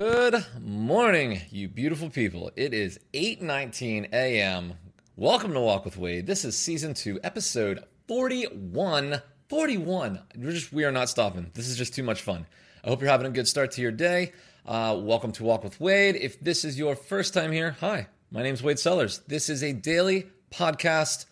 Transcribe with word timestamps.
Good 0.00 0.44
morning, 0.60 1.42
you 1.50 1.68
beautiful 1.68 2.10
people. 2.10 2.50
It 2.56 2.74
is 2.74 2.98
8:19 3.12 4.08
a.m. 4.12 4.74
Welcome 5.16 5.52
to 5.52 5.60
Walk 5.60 5.84
with 5.84 5.96
Wade. 5.96 6.26
This 6.26 6.44
is 6.44 6.56
season 6.56 6.94
2, 6.94 7.20
episode 7.22 7.84
41. 8.08 9.22
41. 9.48 10.20
We're 10.36 10.52
just 10.52 10.72
we 10.72 10.84
are 10.84 10.90
not 10.90 11.08
stopping. 11.08 11.50
This 11.54 11.68
is 11.68 11.76
just 11.76 11.94
too 11.94 12.02
much 12.02 12.22
fun. 12.22 12.46
I 12.82 12.88
hope 12.88 13.00
you're 13.00 13.10
having 13.10 13.26
a 13.26 13.30
good 13.30 13.46
start 13.46 13.70
to 13.72 13.82
your 13.82 13.92
day. 13.92 14.32
Uh, 14.66 14.98
welcome 14.98 15.30
to 15.32 15.44
Walk 15.44 15.62
with 15.62 15.78
Wade. 15.80 16.16
If 16.16 16.40
this 16.40 16.64
is 16.64 16.78
your 16.78 16.96
first 16.96 17.32
time 17.34 17.52
here, 17.52 17.76
hi. 17.78 18.08
My 18.30 18.42
name's 18.42 18.62
Wade 18.62 18.80
Sellers. 18.80 19.18
This 19.28 19.48
is 19.48 19.62
a 19.62 19.72
daily 19.72 20.26
podcast 20.50 21.26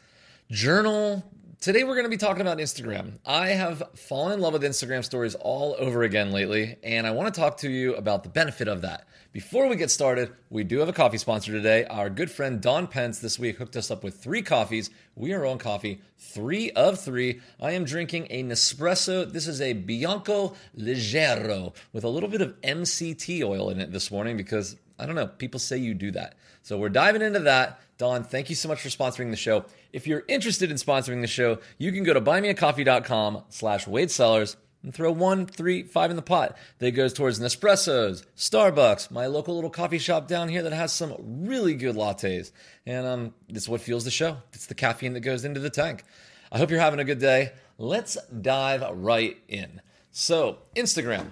journal 0.50 1.24
Today 1.60 1.84
we're 1.84 1.92
going 1.92 2.04
to 2.04 2.08
be 2.08 2.16
talking 2.16 2.40
about 2.40 2.56
Instagram. 2.56 3.18
I 3.26 3.48
have 3.48 3.82
fallen 3.94 4.32
in 4.32 4.40
love 4.40 4.54
with 4.54 4.62
Instagram 4.62 5.04
stories 5.04 5.34
all 5.34 5.76
over 5.78 6.04
again 6.04 6.32
lately, 6.32 6.76
and 6.82 7.06
I 7.06 7.10
want 7.10 7.34
to 7.34 7.38
talk 7.38 7.58
to 7.58 7.70
you 7.70 7.94
about 7.96 8.22
the 8.22 8.30
benefit 8.30 8.66
of 8.66 8.80
that. 8.80 9.06
Before 9.30 9.68
we 9.68 9.76
get 9.76 9.90
started, 9.90 10.32
we 10.48 10.64
do 10.64 10.78
have 10.78 10.88
a 10.88 10.94
coffee 10.94 11.18
sponsor 11.18 11.52
today. 11.52 11.84
Our 11.84 12.08
good 12.08 12.30
friend 12.30 12.62
Dawn 12.62 12.86
Pentz 12.86 13.18
this 13.18 13.38
week 13.38 13.58
hooked 13.58 13.76
us 13.76 13.90
up 13.90 14.02
with 14.02 14.16
three 14.16 14.40
coffees. 14.40 14.88
We 15.14 15.34
are 15.34 15.44
on 15.44 15.58
coffee, 15.58 16.00
three 16.16 16.70
of 16.70 16.98
three. 16.98 17.42
I 17.60 17.72
am 17.72 17.84
drinking 17.84 18.28
a 18.30 18.42
Nespresso. 18.42 19.30
This 19.30 19.46
is 19.46 19.60
a 19.60 19.74
Bianco 19.74 20.54
Leggero 20.78 21.74
with 21.92 22.04
a 22.04 22.08
little 22.08 22.30
bit 22.30 22.40
of 22.40 22.58
MCT 22.62 23.44
oil 23.44 23.68
in 23.68 23.80
it 23.80 23.92
this 23.92 24.10
morning 24.10 24.38
because 24.38 24.76
I 25.00 25.06
don't 25.06 25.14
know, 25.14 25.26
people 25.26 25.58
say 25.58 25.78
you 25.78 25.94
do 25.94 26.10
that. 26.12 26.36
So 26.62 26.78
we're 26.78 26.90
diving 26.90 27.22
into 27.22 27.40
that. 27.40 27.80
Dawn, 27.98 28.22
thank 28.22 28.50
you 28.50 28.56
so 28.56 28.68
much 28.68 28.80
for 28.80 28.88
sponsoring 28.88 29.30
the 29.30 29.36
show. 29.36 29.64
If 29.92 30.06
you're 30.06 30.24
interested 30.28 30.70
in 30.70 30.76
sponsoring 30.76 31.20
the 31.20 31.26
show, 31.26 31.58
you 31.78 31.92
can 31.92 32.04
go 32.04 32.14
to 32.14 32.20
buymeacoffee.com 32.20 33.44
slash 33.48 33.86
Wade 33.86 34.10
Sellers 34.10 34.56
and 34.82 34.94
throw 34.94 35.12
one, 35.12 35.46
three, 35.46 35.82
five 35.82 36.10
in 36.10 36.16
the 36.16 36.22
pot 36.22 36.56
that 36.78 36.92
goes 36.92 37.12
towards 37.12 37.38
Nespresso's, 37.38 38.24
Starbucks, 38.36 39.10
my 39.10 39.26
local 39.26 39.54
little 39.54 39.70
coffee 39.70 39.98
shop 39.98 40.28
down 40.28 40.48
here 40.48 40.62
that 40.62 40.72
has 40.72 40.92
some 40.92 41.14
really 41.18 41.74
good 41.74 41.96
lattes. 41.96 42.52
And 42.86 43.06
um, 43.06 43.34
it's 43.48 43.68
what 43.68 43.80
fuels 43.80 44.04
the 44.04 44.10
show. 44.10 44.38
It's 44.52 44.66
the 44.66 44.74
caffeine 44.74 45.12
that 45.14 45.20
goes 45.20 45.44
into 45.44 45.60
the 45.60 45.70
tank. 45.70 46.04
I 46.50 46.58
hope 46.58 46.70
you're 46.70 46.80
having 46.80 47.00
a 47.00 47.04
good 47.04 47.20
day. 47.20 47.52
Let's 47.78 48.16
dive 48.26 48.82
right 48.92 49.36
in. 49.48 49.80
So, 50.10 50.58
Instagram. 50.74 51.28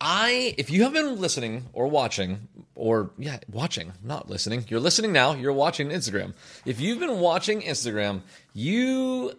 I, 0.00 0.54
if 0.58 0.70
you 0.70 0.82
have 0.84 0.92
been 0.92 1.20
listening 1.20 1.66
or 1.72 1.88
watching 1.88 2.48
or 2.78 3.10
yeah, 3.18 3.38
watching, 3.50 3.92
not 4.02 4.30
listening. 4.30 4.64
You're 4.68 4.80
listening 4.80 5.12
now, 5.12 5.34
you're 5.34 5.52
watching 5.52 5.88
Instagram. 5.88 6.34
If 6.64 6.80
you've 6.80 7.00
been 7.00 7.20
watching 7.20 7.60
Instagram, 7.62 8.22
you 8.54 9.32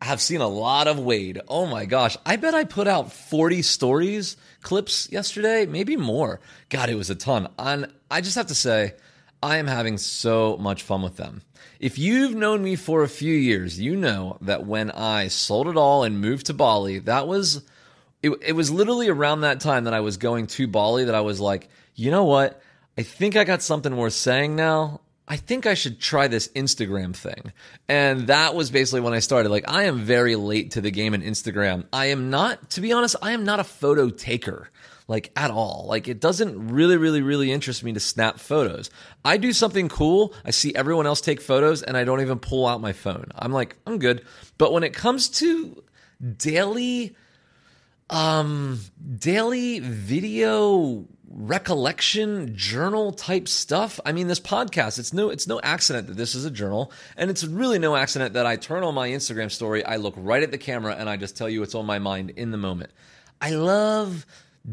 have 0.00 0.20
seen 0.20 0.40
a 0.40 0.48
lot 0.48 0.86
of 0.86 0.98
Wade. 0.98 1.40
Oh 1.48 1.66
my 1.66 1.84
gosh. 1.84 2.16
I 2.24 2.36
bet 2.36 2.54
I 2.54 2.64
put 2.64 2.86
out 2.86 3.12
40 3.12 3.62
stories 3.62 4.36
clips 4.62 5.10
yesterday, 5.10 5.66
maybe 5.66 5.96
more. 5.96 6.40
God, 6.68 6.88
it 6.88 6.94
was 6.94 7.10
a 7.10 7.14
ton. 7.14 7.48
And 7.58 7.92
I 8.10 8.20
just 8.20 8.36
have 8.36 8.46
to 8.46 8.54
say, 8.54 8.94
I 9.42 9.58
am 9.58 9.66
having 9.66 9.98
so 9.98 10.56
much 10.56 10.82
fun 10.82 11.02
with 11.02 11.16
them. 11.16 11.42
If 11.80 11.98
you've 11.98 12.34
known 12.34 12.62
me 12.62 12.74
for 12.74 13.02
a 13.02 13.08
few 13.08 13.34
years, 13.34 13.78
you 13.78 13.96
know 13.96 14.38
that 14.40 14.66
when 14.66 14.90
I 14.90 15.28
sold 15.28 15.68
it 15.68 15.76
all 15.76 16.02
and 16.02 16.20
moved 16.20 16.46
to 16.46 16.54
Bali, 16.54 16.98
that 17.00 17.28
was 17.28 17.62
it, 18.22 18.30
it 18.44 18.52
was 18.52 18.70
literally 18.70 19.08
around 19.08 19.42
that 19.42 19.60
time 19.60 19.84
that 19.84 19.94
I 19.94 20.00
was 20.00 20.16
going 20.16 20.48
to 20.48 20.66
Bali 20.66 21.04
that 21.04 21.14
I 21.14 21.20
was 21.20 21.40
like, 21.40 21.68
you 21.94 22.10
know 22.10 22.24
what? 22.24 22.60
I 22.98 23.02
think 23.02 23.36
I 23.36 23.44
got 23.44 23.62
something 23.62 23.96
worth 23.96 24.12
saying 24.12 24.56
now. 24.56 25.02
I 25.28 25.36
think 25.36 25.66
I 25.66 25.74
should 25.74 26.00
try 26.00 26.26
this 26.26 26.48
Instagram 26.48 27.14
thing. 27.14 27.52
And 27.86 28.26
that 28.26 28.56
was 28.56 28.72
basically 28.72 29.02
when 29.02 29.12
I 29.12 29.20
started. 29.20 29.50
Like, 29.50 29.70
I 29.70 29.84
am 29.84 30.00
very 30.00 30.34
late 30.34 30.72
to 30.72 30.80
the 30.80 30.90
game 30.90 31.14
in 31.14 31.22
Instagram. 31.22 31.86
I 31.92 32.06
am 32.06 32.28
not, 32.28 32.70
to 32.70 32.80
be 32.80 32.92
honest, 32.92 33.14
I 33.22 33.32
am 33.32 33.44
not 33.44 33.60
a 33.60 33.64
photo 33.64 34.10
taker, 34.10 34.68
like 35.06 35.30
at 35.36 35.52
all. 35.52 35.84
Like, 35.88 36.08
it 36.08 36.18
doesn't 36.18 36.70
really, 36.70 36.96
really, 36.96 37.22
really 37.22 37.52
interest 37.52 37.84
me 37.84 37.92
to 37.92 38.00
snap 38.00 38.40
photos. 38.40 38.90
I 39.24 39.36
do 39.36 39.52
something 39.52 39.88
cool, 39.88 40.34
I 40.44 40.50
see 40.50 40.74
everyone 40.74 41.06
else 41.06 41.20
take 41.20 41.40
photos, 41.40 41.84
and 41.84 41.96
I 41.96 42.02
don't 42.02 42.20
even 42.20 42.40
pull 42.40 42.66
out 42.66 42.80
my 42.80 42.92
phone. 42.92 43.26
I'm 43.36 43.52
like, 43.52 43.76
I'm 43.86 44.00
good. 44.00 44.24
But 44.56 44.72
when 44.72 44.82
it 44.82 44.92
comes 44.92 45.28
to 45.38 45.84
daily, 46.36 47.14
um, 48.10 48.80
daily 49.20 49.78
video 49.78 51.06
recollection 51.30 52.56
journal 52.56 53.12
type 53.12 53.48
stuff. 53.48 54.00
I 54.04 54.12
mean, 54.12 54.28
this 54.28 54.40
podcast, 54.40 54.98
it's 54.98 55.12
no, 55.12 55.30
it's 55.30 55.46
no 55.46 55.60
accident 55.62 56.06
that 56.08 56.16
this 56.16 56.34
is 56.34 56.44
a 56.44 56.50
journal. 56.50 56.92
And 57.16 57.30
it's 57.30 57.44
really 57.44 57.78
no 57.78 57.96
accident 57.96 58.34
that 58.34 58.46
I 58.46 58.56
turn 58.56 58.82
on 58.82 58.94
my 58.94 59.08
Instagram 59.08 59.50
story, 59.50 59.84
I 59.84 59.96
look 59.96 60.14
right 60.16 60.42
at 60.42 60.50
the 60.50 60.58
camera 60.58 60.94
and 60.98 61.08
I 61.08 61.16
just 61.16 61.36
tell 61.36 61.48
you 61.48 61.60
what's 61.60 61.74
on 61.74 61.86
my 61.86 61.98
mind 61.98 62.30
in 62.30 62.50
the 62.50 62.56
moment. 62.56 62.90
I 63.40 63.50
love 63.50 64.26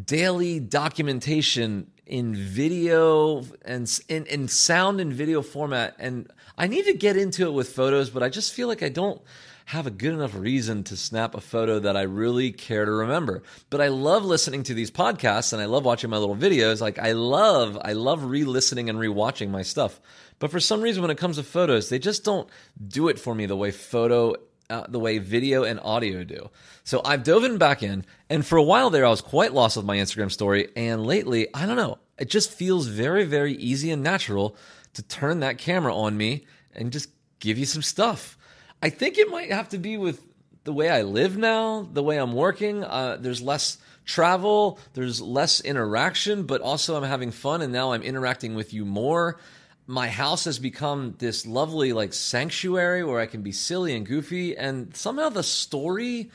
daily 0.06 0.60
documentation 0.60 1.92
in 2.06 2.36
video 2.36 3.44
and 3.64 4.00
in, 4.08 4.26
in 4.26 4.48
sound 4.48 5.02
and 5.02 5.12
video 5.12 5.42
format. 5.42 5.96
And 6.00 6.32
I 6.58 6.68
need 6.68 6.86
to 6.86 6.94
get 6.94 7.18
into 7.18 7.46
it 7.48 7.52
with 7.52 7.70
photos, 7.70 8.10
but 8.10 8.24
I 8.24 8.30
just 8.30 8.54
feel 8.54 8.68
like 8.68 8.84
I 8.84 8.90
don't 8.90 9.22
have 9.66 9.88
a 9.88 9.92
good 9.92 10.14
enough 10.14 10.36
reason 10.36 10.84
to 10.86 10.96
snap 10.96 11.34
a 11.34 11.42
photo 11.42 11.80
that 11.80 11.98
I 11.98 12.04
really 12.04 12.52
care 12.52 12.86
to 12.86 12.92
remember. 12.92 13.44
But 13.70 13.82
I 13.82 13.88
love 13.88 14.24
listening 14.24 14.64
to 14.64 14.74
these 14.74 14.92
podcasts 14.92 15.54
and 15.54 15.62
I 15.62 15.66
love 15.66 15.84
watching 15.84 16.12
my 16.12 16.18
little 16.18 16.36
videos. 16.36 16.82
Like 16.82 17.00
I 17.00 17.14
love, 17.14 17.78
I 17.82 17.94
love 17.94 18.26
re-listening 18.26 18.90
and 18.90 19.00
re-watching 19.00 19.50
my 19.52 19.64
stuff. 19.64 20.00
But 20.38 20.52
for 20.52 20.60
some 20.60 20.82
reason, 20.82 21.02
when 21.02 21.12
it 21.12 21.18
comes 21.18 21.38
to 21.38 21.44
photos, 21.44 21.90
they 21.90 22.00
just 22.00 22.24
don't 22.24 22.48
do 22.88 23.08
it 23.08 23.20
for 23.20 23.34
me 23.34 23.48
the 23.48 23.56
way 23.56 23.72
photo 23.72 24.36
uh, 24.70 24.86
the 24.90 25.00
way 25.00 25.20
video 25.20 25.64
and 25.64 25.80
audio 25.82 26.24
do. 26.24 26.50
So 26.84 27.02
I've 27.06 27.24
dove 27.24 27.44
in 27.44 27.58
back 27.58 27.84
in, 27.84 28.06
and 28.30 28.46
for 28.46 28.58
a 28.58 28.64
while 28.64 28.90
there, 28.90 29.06
I 29.06 29.10
was 29.10 29.22
quite 29.22 29.54
lost 29.54 29.78
with 29.78 29.86
my 29.86 29.98
Instagram 29.98 30.32
story. 30.32 30.70
And 30.76 31.06
lately, 31.06 31.48
I 31.54 31.66
don't 31.66 31.76
know, 31.76 32.00
it 32.18 32.30
just 32.30 32.52
feels 32.52 32.88
very, 32.88 33.26
very 33.26 33.54
easy 33.54 33.92
and 33.92 34.02
natural 34.02 34.56
to 34.94 35.04
turn 35.04 35.42
that 35.42 35.58
camera 35.58 35.96
on 35.96 36.18
me 36.18 36.46
and 36.74 36.92
just 36.92 37.10
give 37.40 37.58
you 37.58 37.66
some 37.66 37.82
stuff. 37.82 38.38
I 38.86 38.90
think 38.90 39.18
it 39.18 39.32
might 39.32 39.52
have 39.52 39.70
to 39.70 39.80
be 39.80 39.98
with 39.98 40.22
the 40.64 40.72
way 40.72 40.90
I 40.90 41.02
live 41.02 41.36
now, 41.36 41.90
the 41.92 42.04
way 42.04 42.18
I'm 42.18 42.34
working. 42.34 42.84
Uh, 42.84 43.18
there's 43.20 43.42
less 43.42 43.80
travel, 44.06 44.78
there's 44.94 45.20
less 45.20 45.60
interaction, 45.60 46.44
but 46.44 46.62
also 46.62 46.96
I'm 46.96 47.02
having 47.02 47.32
fun 47.32 47.64
and 47.64 47.74
now 47.74 47.94
I'm 47.94 48.04
interacting 48.04 48.54
with 48.54 48.76
you 48.76 48.86
more. 48.86 49.40
My 49.88 50.08
house 50.08 50.46
has 50.46 50.60
become 50.60 51.16
this 51.18 51.48
lovely 51.48 51.94
like 51.94 52.14
sanctuary 52.14 53.04
where 53.04 53.20
I 53.20 53.26
can 53.26 53.42
be 53.42 53.52
silly 53.52 53.96
and 53.96 54.06
goofy 54.06 54.56
and 54.56 54.96
somehow 54.96 55.30
the 55.30 55.42
story, 55.42 56.30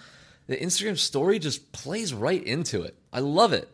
the 0.49 0.57
Instagram 0.57 0.99
story 0.99 1.39
just 1.39 1.71
plays 1.71 2.13
right 2.13 2.43
into 2.43 2.83
it. 2.83 2.97
I 3.13 3.21
love 3.21 3.53
it. 3.53 3.69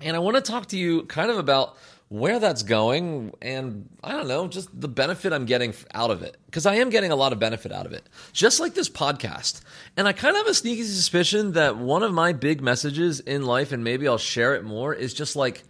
And 0.00 0.16
I 0.16 0.18
want 0.18 0.34
to 0.34 0.42
talk 0.42 0.66
to 0.70 0.76
you 0.76 1.04
kind 1.04 1.30
of 1.30 1.38
about 1.38 1.76
where 2.08 2.38
that's 2.38 2.62
going 2.62 3.32
and 3.42 3.88
I 4.02 4.12
don't 4.12 4.28
know, 4.28 4.46
just 4.46 4.68
the 4.78 4.88
benefit 4.88 5.32
I'm 5.32 5.46
getting 5.46 5.74
out 5.94 6.10
of 6.10 6.22
it. 6.22 6.36
Because 6.46 6.66
I 6.66 6.76
am 6.76 6.90
getting 6.90 7.10
a 7.10 7.16
lot 7.16 7.32
of 7.32 7.38
benefit 7.38 7.72
out 7.72 7.86
of 7.86 7.92
it, 7.92 8.08
just 8.32 8.60
like 8.60 8.74
this 8.74 8.88
podcast. 8.88 9.62
And 9.96 10.06
I 10.06 10.12
kind 10.12 10.36
of 10.36 10.42
have 10.42 10.50
a 10.50 10.54
sneaky 10.54 10.84
suspicion 10.84 11.52
that 11.52 11.76
one 11.76 12.02
of 12.02 12.12
my 12.12 12.32
big 12.32 12.60
messages 12.60 13.20
in 13.20 13.44
life, 13.44 13.72
and 13.72 13.82
maybe 13.82 14.06
I'll 14.06 14.18
share 14.18 14.54
it 14.54 14.64
more, 14.64 14.94
is 14.94 15.14
just 15.14 15.34
like 15.34 15.64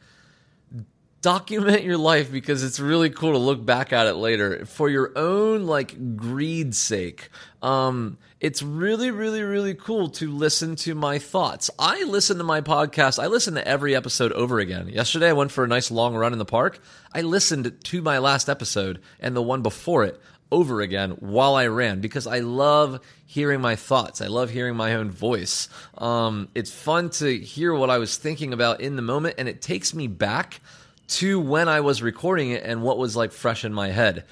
document 1.25 1.83
your 1.85 1.97
life 1.97 2.31
because 2.31 2.63
it's 2.63 2.79
really 2.79 3.09
cool 3.09 3.33
to 3.33 3.39
look 3.39 3.65
back 3.65 3.95
at 3.95 4.07
it 4.07 4.13
later 4.13 4.67
for 4.67 4.91
your 4.91 5.11
own 5.17 5.67
like 5.67 6.17
greed's 6.17 6.77
sake. 6.79 7.31
Um, 7.63 8.19
it's 8.41 8.63
really, 8.63 9.11
really, 9.11 9.41
really 9.41 9.73
cool 9.73 10.11
to 10.11 10.31
listen 10.31 10.77
to 10.77 10.95
my 10.95 11.19
thoughts. 11.19 11.71
I 11.79 12.05
listen 12.05 12.37
to 12.37 12.45
my 12.45 12.61
podcast. 12.61 13.23
I 13.23 13.29
listen 13.29 13.55
to 13.55 13.67
every 13.67 13.97
episode 13.97 14.33
over 14.33 14.61
again. 14.61 14.91
Yesterday, 14.91 15.31
I 15.31 15.33
went 15.33 15.51
for 15.51 15.65
a 15.65 15.67
nice 15.67 15.91
long 15.91 16.15
run 16.15 16.35
in 16.35 16.39
the 16.39 16.45
park. 16.45 16.79
I 17.15 17.23
listened 17.23 17.73
to 17.85 18.03
my 18.03 18.19
last 18.19 18.51
episode 18.51 19.01
and 19.19 19.35
the 19.35 19.41
one 19.41 19.63
before 19.63 20.05
it 20.05 20.21
over 20.53 20.83
again 20.83 21.13
while 21.21 21.55
I 21.55 21.69
ran 21.69 22.03
because 22.03 22.27
I 22.27 22.41
love 22.41 23.01
hearing 23.25 23.63
my 23.63 23.77
thoughts. 23.77 24.21
I 24.21 24.27
love 24.27 24.51
hearing 24.51 24.77
my 24.77 24.95
own 24.95 25.11
voice. 25.11 25.71
Um, 25.97 26.51
it's 26.55 26.71
fun 26.71 27.09
to 27.11 27.39
hear 27.39 27.73
what 27.73 27.89
I 27.89 27.97
was 27.97 28.19
thinking 28.19 28.53
about 28.53 28.83
in 28.83 28.97
the 28.97 29.03
moment, 29.03 29.37
and 29.39 29.49
it 29.49 29.63
takes 29.63 29.95
me 29.95 30.07
back 30.07 30.61
to 31.07 31.41
when 31.41 31.69
I 31.69 31.81
was 31.81 32.03
recording 32.03 32.51
it 32.51 32.63
and 32.65 32.83
what 32.83 32.99
was 32.99 33.17
like 33.17 33.33
fresh 33.33 33.65
in 33.65 33.73
my 33.73 33.89
head. 33.89 34.25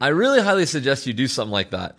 I 0.00 0.08
really 0.08 0.40
highly 0.40 0.66
suggest 0.66 1.06
you 1.06 1.12
do 1.12 1.26
something 1.28 1.52
like 1.52 1.70
that. 1.70 1.96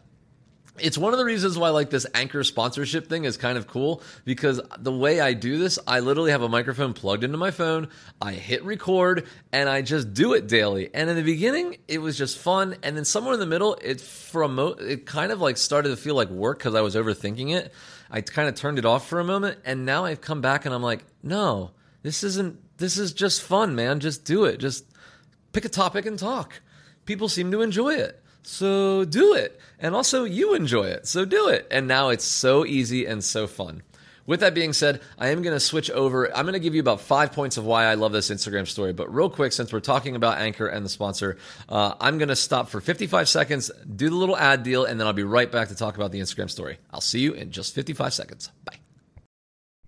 It's 0.79 0.97
one 0.97 1.13
of 1.13 1.19
the 1.19 1.25
reasons 1.25 1.55
why 1.55 1.69
like 1.69 1.91
this 1.91 2.07
anchor 2.15 2.43
sponsorship 2.43 3.07
thing 3.07 3.25
is 3.25 3.37
kind 3.37 3.59
of 3.59 3.67
cool 3.67 4.01
because 4.25 4.59
the 4.79 4.91
way 4.91 5.21
I 5.21 5.33
do 5.33 5.59
this, 5.59 5.77
I 5.85 5.99
literally 5.99 6.31
have 6.31 6.41
a 6.41 6.49
microphone 6.49 6.93
plugged 6.93 7.23
into 7.23 7.37
my 7.37 7.51
phone, 7.51 7.89
I 8.19 8.33
hit 8.33 8.63
record 8.63 9.27
and 9.51 9.69
I 9.69 9.83
just 9.83 10.15
do 10.15 10.33
it 10.33 10.47
daily. 10.47 10.89
And 10.93 11.11
in 11.11 11.15
the 11.15 11.21
beginning, 11.21 11.77
it 11.87 11.99
was 11.99 12.17
just 12.17 12.39
fun 12.39 12.75
and 12.81 12.97
then 12.97 13.05
somewhere 13.05 13.35
in 13.35 13.39
the 13.39 13.45
middle, 13.45 13.75
it 13.83 14.01
for 14.01 14.41
a 14.41 14.49
mo- 14.49 14.75
it 14.79 15.05
kind 15.05 15.31
of 15.31 15.39
like 15.39 15.57
started 15.57 15.89
to 15.89 15.95
feel 15.95 16.15
like 16.15 16.29
work 16.29 16.59
cuz 16.59 16.73
I 16.73 16.81
was 16.81 16.95
overthinking 16.95 17.55
it. 17.55 17.71
I 18.09 18.21
kind 18.21 18.49
of 18.49 18.55
turned 18.55 18.79
it 18.79 18.85
off 18.85 19.07
for 19.07 19.19
a 19.19 19.23
moment 19.23 19.59
and 19.65 19.85
now 19.85 20.05
I've 20.05 20.21
come 20.21 20.41
back 20.41 20.65
and 20.65 20.73
I'm 20.73 20.83
like, 20.83 21.05
"No, 21.21 21.71
this 22.03 22.23
isn't 22.23 22.59
this 22.77 22.97
is 22.97 23.13
just 23.13 23.41
fun, 23.41 23.75
man. 23.75 23.99
Just 23.99 24.25
do 24.25 24.45
it. 24.45 24.59
Just 24.59 24.85
pick 25.53 25.65
a 25.65 25.69
topic 25.69 26.05
and 26.05 26.19
talk. 26.19 26.61
People 27.05 27.27
seem 27.29 27.51
to 27.51 27.61
enjoy 27.61 27.95
it. 27.95 28.21
So 28.43 29.05
do 29.05 29.33
it. 29.33 29.59
And 29.79 29.95
also, 29.95 30.25
you 30.25 30.53
enjoy 30.53 30.87
it. 30.87 31.07
So 31.07 31.25
do 31.25 31.47
it. 31.47 31.67
And 31.71 31.87
now 31.87 32.09
it's 32.09 32.25
so 32.25 32.65
easy 32.65 33.05
and 33.05 33.23
so 33.23 33.47
fun. 33.47 33.83
with 34.25 34.39
that 34.39 34.53
being 34.53 34.71
said, 34.71 35.01
I 35.17 35.29
am 35.29 35.41
going 35.41 35.55
to 35.55 35.59
switch 35.59 35.91
over. 35.91 36.33
I'm 36.35 36.45
going 36.45 36.53
to 36.53 36.59
give 36.59 36.75
you 36.75 36.79
about 36.79 37.01
five 37.01 37.33
points 37.33 37.57
of 37.57 37.65
why 37.65 37.85
I 37.85 37.95
love 37.95 38.13
this 38.13 38.29
Instagram 38.29 38.67
story. 38.67 38.93
But 38.93 39.13
real 39.13 39.29
quick, 39.29 39.51
since 39.51 39.73
we're 39.73 39.81
talking 39.81 40.15
about 40.15 40.37
Anchor 40.37 40.67
and 40.67 40.85
the 40.85 40.89
sponsor, 40.89 41.37
uh, 41.67 41.95
I'm 41.99 42.17
going 42.17 42.29
to 42.29 42.35
stop 42.35 42.69
for 42.69 42.79
55 42.79 43.27
seconds, 43.27 43.69
do 43.95 44.09
the 44.09 44.15
little 44.15 44.37
ad 44.37 44.63
deal, 44.63 44.85
and 44.85 44.99
then 44.99 45.07
I'll 45.07 45.13
be 45.13 45.23
right 45.23 45.51
back 45.51 45.69
to 45.69 45.75
talk 45.75 45.95
about 45.95 46.11
the 46.11 46.19
Instagram 46.19 46.49
story. 46.49 46.79
I'll 46.91 47.01
see 47.01 47.19
you 47.19 47.33
in 47.33 47.51
just 47.51 47.75
55 47.75 48.13
seconds. 48.13 48.49
Bye. 48.63 48.82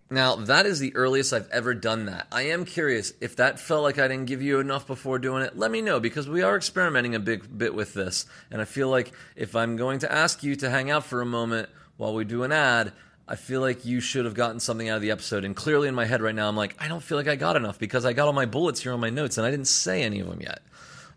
Now, 0.09 0.35
that 0.35 0.67
is 0.67 0.79
the 0.79 0.95
earliest 0.95 1.33
I've 1.33 1.49
ever 1.49 1.73
done 1.73 2.05
that. 2.05 2.27
I 2.31 2.43
am 2.43 2.65
curious 2.65 3.13
if 3.21 3.35
that 3.37 3.59
felt 3.59 3.81
like 3.81 3.97
I 3.97 4.07
didn't 4.07 4.27
give 4.27 4.41
you 4.41 4.59
enough 4.59 4.85
before 4.85 5.17
doing 5.17 5.41
it. 5.41 5.57
Let 5.57 5.71
me 5.71 5.81
know 5.81 5.99
because 5.99 6.29
we 6.29 6.43
are 6.43 6.55
experimenting 6.55 7.15
a 7.15 7.19
big 7.19 7.57
bit 7.57 7.73
with 7.73 7.95
this. 7.95 8.27
And 8.51 8.61
I 8.61 8.65
feel 8.65 8.89
like 8.89 9.13
if 9.35 9.55
I'm 9.55 9.77
going 9.77 9.99
to 9.99 10.11
ask 10.11 10.43
you 10.43 10.55
to 10.57 10.69
hang 10.69 10.91
out 10.91 11.05
for 11.05 11.21
a 11.21 11.25
moment 11.25 11.69
while 11.97 12.13
we 12.13 12.23
do 12.23 12.43
an 12.43 12.51
ad, 12.51 12.93
I 13.27 13.35
feel 13.35 13.61
like 13.61 13.83
you 13.83 13.99
should 13.99 14.25
have 14.25 14.35
gotten 14.35 14.59
something 14.59 14.87
out 14.89 14.97
of 14.97 15.01
the 15.01 15.09
episode. 15.09 15.43
And 15.43 15.55
clearly 15.55 15.87
in 15.87 15.95
my 15.95 16.05
head 16.05 16.21
right 16.21 16.35
now, 16.35 16.47
I'm 16.47 16.55
like, 16.55 16.75
I 16.79 16.87
don't 16.87 17.01
feel 17.01 17.17
like 17.17 17.27
I 17.27 17.35
got 17.35 17.55
enough 17.55 17.79
because 17.79 18.05
I 18.05 18.13
got 18.13 18.27
all 18.27 18.33
my 18.33 18.45
bullets 18.45 18.83
here 18.83 18.93
on 18.93 18.99
my 18.99 19.09
notes 19.09 19.39
and 19.39 19.47
I 19.47 19.49
didn't 19.49 19.67
say 19.67 20.03
any 20.03 20.19
of 20.19 20.29
them 20.29 20.39
yet. 20.39 20.61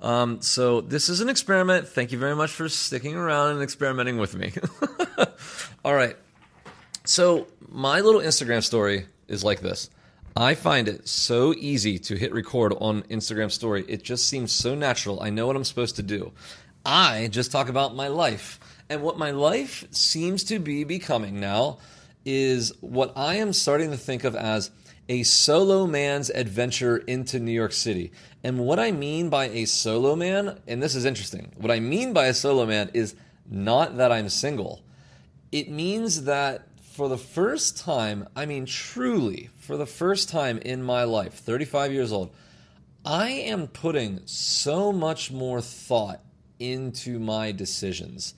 Um, 0.00 0.40
so 0.40 0.80
this 0.80 1.10
is 1.10 1.20
an 1.20 1.28
experiment. 1.28 1.88
Thank 1.88 2.12
you 2.12 2.18
very 2.18 2.36
much 2.36 2.52
for 2.52 2.70
sticking 2.70 3.16
around 3.16 3.52
and 3.52 3.62
experimenting 3.62 4.16
with 4.16 4.34
me. 4.34 4.52
all 5.84 5.94
right. 5.94 6.16
So, 7.18 7.48
my 7.68 8.00
little 8.00 8.20
Instagram 8.20 8.62
story 8.62 9.06
is 9.26 9.42
like 9.42 9.58
this. 9.58 9.90
I 10.36 10.54
find 10.54 10.86
it 10.86 11.08
so 11.08 11.52
easy 11.52 11.98
to 11.98 12.14
hit 12.14 12.32
record 12.32 12.74
on 12.78 13.02
Instagram 13.10 13.50
story. 13.50 13.84
It 13.88 14.04
just 14.04 14.28
seems 14.28 14.52
so 14.52 14.76
natural. 14.76 15.20
I 15.20 15.30
know 15.30 15.48
what 15.48 15.56
I'm 15.56 15.64
supposed 15.64 15.96
to 15.96 16.04
do. 16.04 16.30
I 16.86 17.26
just 17.32 17.50
talk 17.50 17.68
about 17.68 17.96
my 17.96 18.06
life. 18.06 18.60
And 18.88 19.02
what 19.02 19.18
my 19.18 19.32
life 19.32 19.84
seems 19.90 20.44
to 20.44 20.60
be 20.60 20.84
becoming 20.84 21.40
now 21.40 21.78
is 22.24 22.72
what 22.82 23.14
I 23.16 23.34
am 23.34 23.52
starting 23.52 23.90
to 23.90 23.96
think 23.96 24.22
of 24.22 24.36
as 24.36 24.70
a 25.08 25.24
solo 25.24 25.88
man's 25.88 26.30
adventure 26.30 26.98
into 26.98 27.40
New 27.40 27.50
York 27.50 27.72
City. 27.72 28.12
And 28.44 28.60
what 28.60 28.78
I 28.78 28.92
mean 28.92 29.28
by 29.28 29.46
a 29.46 29.64
solo 29.64 30.14
man, 30.14 30.60
and 30.68 30.80
this 30.80 30.94
is 30.94 31.04
interesting, 31.04 31.50
what 31.56 31.72
I 31.72 31.80
mean 31.80 32.12
by 32.12 32.26
a 32.26 32.32
solo 32.32 32.64
man 32.64 32.92
is 32.94 33.16
not 33.50 33.96
that 33.96 34.12
I'm 34.12 34.28
single. 34.28 34.82
It 35.50 35.68
means 35.68 36.22
that 36.22 36.67
for 36.98 37.08
the 37.08 37.16
first 37.16 37.78
time, 37.78 38.26
I 38.34 38.44
mean, 38.44 38.66
truly, 38.66 39.50
for 39.60 39.76
the 39.76 39.86
first 39.86 40.28
time 40.28 40.58
in 40.58 40.82
my 40.82 41.04
life, 41.04 41.34
35 41.34 41.92
years 41.92 42.10
old, 42.10 42.34
I 43.04 43.28
am 43.28 43.68
putting 43.68 44.22
so 44.24 44.90
much 44.90 45.30
more 45.30 45.60
thought 45.60 46.20
into 46.58 47.20
my 47.20 47.52
decisions. 47.52 48.34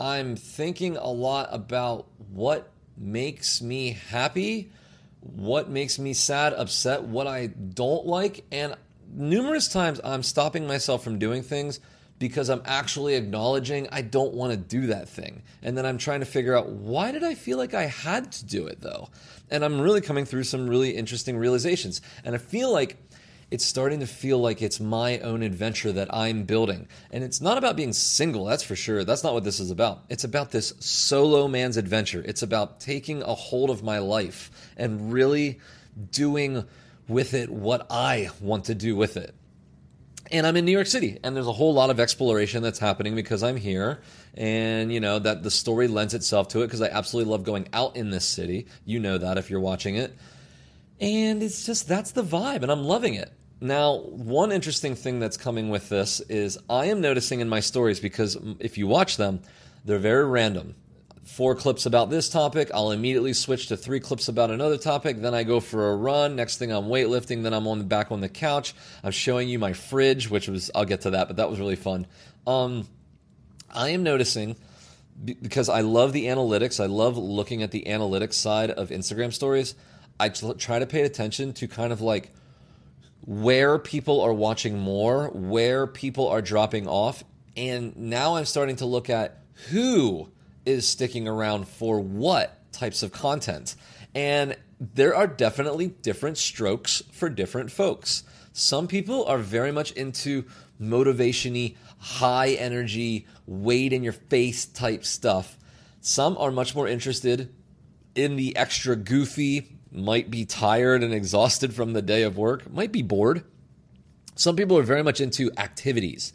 I'm 0.00 0.34
thinking 0.34 0.96
a 0.96 1.06
lot 1.06 1.50
about 1.52 2.08
what 2.32 2.72
makes 2.96 3.62
me 3.62 3.90
happy, 3.92 4.72
what 5.20 5.70
makes 5.70 5.96
me 5.96 6.12
sad, 6.12 6.54
upset, 6.54 7.04
what 7.04 7.28
I 7.28 7.46
don't 7.46 8.04
like, 8.04 8.44
and 8.50 8.74
numerous 9.14 9.68
times 9.68 10.00
I'm 10.02 10.24
stopping 10.24 10.66
myself 10.66 11.04
from 11.04 11.20
doing 11.20 11.44
things 11.44 11.78
because 12.22 12.50
I'm 12.50 12.62
actually 12.66 13.16
acknowledging 13.16 13.88
I 13.90 14.02
don't 14.02 14.32
want 14.32 14.52
to 14.52 14.56
do 14.56 14.86
that 14.86 15.08
thing. 15.08 15.42
And 15.60 15.76
then 15.76 15.84
I'm 15.84 15.98
trying 15.98 16.20
to 16.20 16.24
figure 16.24 16.56
out 16.56 16.68
why 16.68 17.10
did 17.10 17.24
I 17.24 17.34
feel 17.34 17.58
like 17.58 17.74
I 17.74 17.86
had 17.86 18.30
to 18.30 18.44
do 18.44 18.68
it 18.68 18.80
though? 18.80 19.08
And 19.50 19.64
I'm 19.64 19.80
really 19.80 20.00
coming 20.00 20.24
through 20.24 20.44
some 20.44 20.70
really 20.70 20.90
interesting 20.90 21.36
realizations. 21.36 22.00
And 22.24 22.36
I 22.36 22.38
feel 22.38 22.72
like 22.72 22.96
it's 23.50 23.64
starting 23.64 23.98
to 23.98 24.06
feel 24.06 24.38
like 24.38 24.62
it's 24.62 24.78
my 24.78 25.18
own 25.18 25.42
adventure 25.42 25.90
that 25.90 26.14
I'm 26.14 26.44
building. 26.44 26.86
And 27.10 27.24
it's 27.24 27.40
not 27.40 27.58
about 27.58 27.74
being 27.74 27.92
single, 27.92 28.44
that's 28.44 28.62
for 28.62 28.76
sure. 28.76 29.02
That's 29.02 29.24
not 29.24 29.34
what 29.34 29.42
this 29.42 29.58
is 29.58 29.72
about. 29.72 30.04
It's 30.08 30.22
about 30.22 30.52
this 30.52 30.74
solo 30.78 31.48
man's 31.48 31.76
adventure. 31.76 32.22
It's 32.24 32.44
about 32.44 32.78
taking 32.78 33.24
a 33.24 33.34
hold 33.34 33.68
of 33.68 33.82
my 33.82 33.98
life 33.98 34.70
and 34.76 35.12
really 35.12 35.58
doing 36.12 36.66
with 37.08 37.34
it 37.34 37.50
what 37.50 37.84
I 37.90 38.30
want 38.40 38.66
to 38.66 38.76
do 38.76 38.94
with 38.94 39.16
it 39.16 39.34
and 40.32 40.46
I'm 40.46 40.56
in 40.56 40.64
New 40.64 40.72
York 40.72 40.86
City, 40.86 41.18
and 41.22 41.36
there's 41.36 41.46
a 41.46 41.52
whole 41.52 41.74
lot 41.74 41.90
of 41.90 42.00
exploration 42.00 42.62
that's 42.62 42.78
happening 42.78 43.14
because 43.14 43.42
I'm 43.42 43.56
here, 43.56 44.00
and 44.34 44.90
you 44.92 44.98
know 44.98 45.18
that 45.18 45.42
the 45.42 45.50
story 45.50 45.86
lends 45.88 46.14
itself 46.14 46.48
to 46.48 46.62
it 46.62 46.66
because 46.66 46.80
I 46.80 46.88
absolutely 46.88 47.30
love 47.30 47.44
going 47.44 47.68
out 47.72 47.96
in 47.96 48.10
this 48.10 48.24
city. 48.24 48.66
You 48.86 48.98
know 48.98 49.18
that 49.18 49.36
if 49.36 49.50
you're 49.50 49.60
watching 49.60 49.96
it, 49.96 50.16
and 51.00 51.42
it's 51.42 51.66
just 51.66 51.86
that's 51.86 52.12
the 52.12 52.24
vibe, 52.24 52.62
and 52.62 52.72
I'm 52.72 52.84
loving 52.84 53.14
it. 53.14 53.30
Now, 53.60 53.98
one 53.98 54.50
interesting 54.50 54.96
thing 54.96 55.20
that's 55.20 55.36
coming 55.36 55.68
with 55.68 55.88
this 55.88 56.20
is 56.20 56.58
I 56.68 56.86
am 56.86 57.00
noticing 57.00 57.40
in 57.40 57.48
my 57.48 57.60
stories 57.60 58.00
because 58.00 58.36
if 58.58 58.76
you 58.76 58.88
watch 58.88 59.18
them, 59.18 59.40
they're 59.84 59.98
very 59.98 60.24
random 60.24 60.74
four 61.24 61.54
clips 61.54 61.86
about 61.86 62.10
this 62.10 62.28
topic. 62.28 62.70
I'll 62.74 62.90
immediately 62.90 63.32
switch 63.32 63.68
to 63.68 63.76
three 63.76 64.00
clips 64.00 64.28
about 64.28 64.50
another 64.50 64.76
topic. 64.76 65.20
Then 65.20 65.34
I 65.34 65.44
go 65.44 65.60
for 65.60 65.90
a 65.90 65.96
run. 65.96 66.36
Next 66.36 66.58
thing 66.58 66.72
I'm 66.72 66.84
weightlifting. 66.84 67.42
Then 67.42 67.54
I'm 67.54 67.66
on 67.66 67.78
the 67.78 67.84
back 67.84 68.10
on 68.10 68.20
the 68.20 68.28
couch. 68.28 68.74
I'm 69.02 69.12
showing 69.12 69.48
you 69.48 69.58
my 69.58 69.72
fridge, 69.72 70.28
which 70.28 70.48
was 70.48 70.70
I'll 70.74 70.84
get 70.84 71.02
to 71.02 71.10
that, 71.10 71.28
but 71.28 71.36
that 71.36 71.48
was 71.48 71.60
really 71.60 71.76
fun. 71.76 72.06
Um, 72.46 72.88
I 73.72 73.90
am 73.90 74.02
noticing 74.02 74.56
because 75.24 75.68
I 75.68 75.82
love 75.82 76.12
the 76.12 76.26
analytics. 76.26 76.82
I 76.82 76.86
love 76.86 77.16
looking 77.16 77.62
at 77.62 77.70
the 77.70 77.84
analytics 77.86 78.34
side 78.34 78.70
of 78.70 78.90
Instagram 78.90 79.32
stories. 79.32 79.74
I 80.18 80.28
try 80.28 80.78
to 80.78 80.86
pay 80.86 81.02
attention 81.02 81.52
to 81.54 81.68
kind 81.68 81.92
of 81.92 82.00
like 82.00 82.32
where 83.24 83.78
people 83.78 84.20
are 84.20 84.32
watching 84.32 84.78
more, 84.78 85.28
where 85.28 85.86
people 85.86 86.28
are 86.28 86.42
dropping 86.42 86.88
off, 86.88 87.22
and 87.56 87.96
now 87.96 88.36
I'm 88.36 88.44
starting 88.44 88.76
to 88.76 88.86
look 88.86 89.08
at 89.08 89.38
who 89.70 90.28
is 90.64 90.86
sticking 90.86 91.26
around 91.26 91.68
for 91.68 92.00
what 92.00 92.72
types 92.72 93.02
of 93.02 93.12
content. 93.12 93.74
And 94.14 94.56
there 94.80 95.14
are 95.14 95.26
definitely 95.26 95.88
different 95.88 96.38
strokes 96.38 97.02
for 97.12 97.28
different 97.28 97.70
folks. 97.70 98.24
Some 98.52 98.86
people 98.86 99.24
are 99.24 99.38
very 99.38 99.72
much 99.72 99.92
into 99.92 100.44
motivationy, 100.80 101.76
high 101.98 102.50
energy, 102.50 103.26
weight 103.46 103.92
in 103.92 104.02
your 104.02 104.12
face 104.12 104.66
type 104.66 105.04
stuff. 105.04 105.56
Some 106.00 106.36
are 106.38 106.50
much 106.50 106.74
more 106.74 106.88
interested 106.88 107.54
in 108.14 108.36
the 108.36 108.56
extra 108.56 108.96
goofy, 108.96 109.78
might 109.90 110.30
be 110.30 110.44
tired 110.44 111.02
and 111.02 111.14
exhausted 111.14 111.74
from 111.74 111.92
the 111.92 112.02
day 112.02 112.22
of 112.22 112.36
work, 112.36 112.70
might 112.70 112.92
be 112.92 113.02
bored. 113.02 113.44
Some 114.34 114.56
people 114.56 114.76
are 114.78 114.82
very 114.82 115.02
much 115.02 115.20
into 115.20 115.52
activities, 115.56 116.32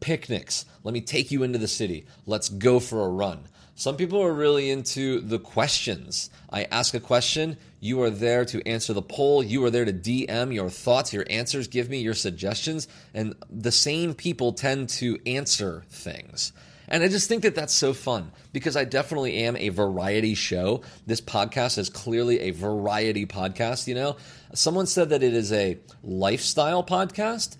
picnics. 0.00 0.66
Let 0.84 0.92
me 0.92 1.00
take 1.00 1.30
you 1.30 1.42
into 1.42 1.58
the 1.58 1.68
city. 1.68 2.06
Let's 2.26 2.48
go 2.48 2.80
for 2.80 3.04
a 3.04 3.08
run. 3.08 3.48
Some 3.78 3.96
people 3.96 4.20
are 4.20 4.32
really 4.32 4.70
into 4.70 5.20
the 5.20 5.38
questions. 5.38 6.30
I 6.50 6.64
ask 6.64 6.94
a 6.94 7.00
question, 7.00 7.56
you 7.78 8.02
are 8.02 8.10
there 8.10 8.44
to 8.46 8.66
answer 8.66 8.92
the 8.92 9.02
poll, 9.02 9.40
you 9.40 9.64
are 9.64 9.70
there 9.70 9.84
to 9.84 9.92
DM 9.92 10.52
your 10.52 10.68
thoughts, 10.68 11.12
your 11.12 11.24
answers, 11.30 11.68
give 11.68 11.88
me 11.88 12.00
your 12.00 12.14
suggestions, 12.14 12.88
and 13.14 13.36
the 13.48 13.70
same 13.70 14.14
people 14.14 14.52
tend 14.52 14.88
to 14.88 15.16
answer 15.26 15.84
things. 15.90 16.52
And 16.88 17.04
I 17.04 17.08
just 17.08 17.28
think 17.28 17.44
that 17.44 17.54
that's 17.54 17.72
so 17.72 17.94
fun 17.94 18.32
because 18.52 18.76
I 18.76 18.82
definitely 18.82 19.36
am 19.44 19.56
a 19.56 19.68
variety 19.68 20.34
show. 20.34 20.82
This 21.06 21.20
podcast 21.20 21.78
is 21.78 21.88
clearly 21.88 22.40
a 22.40 22.50
variety 22.50 23.26
podcast, 23.26 23.86
you 23.86 23.94
know? 23.94 24.16
Someone 24.54 24.86
said 24.86 25.10
that 25.10 25.22
it 25.22 25.34
is 25.34 25.52
a 25.52 25.78
lifestyle 26.02 26.82
podcast. 26.82 27.56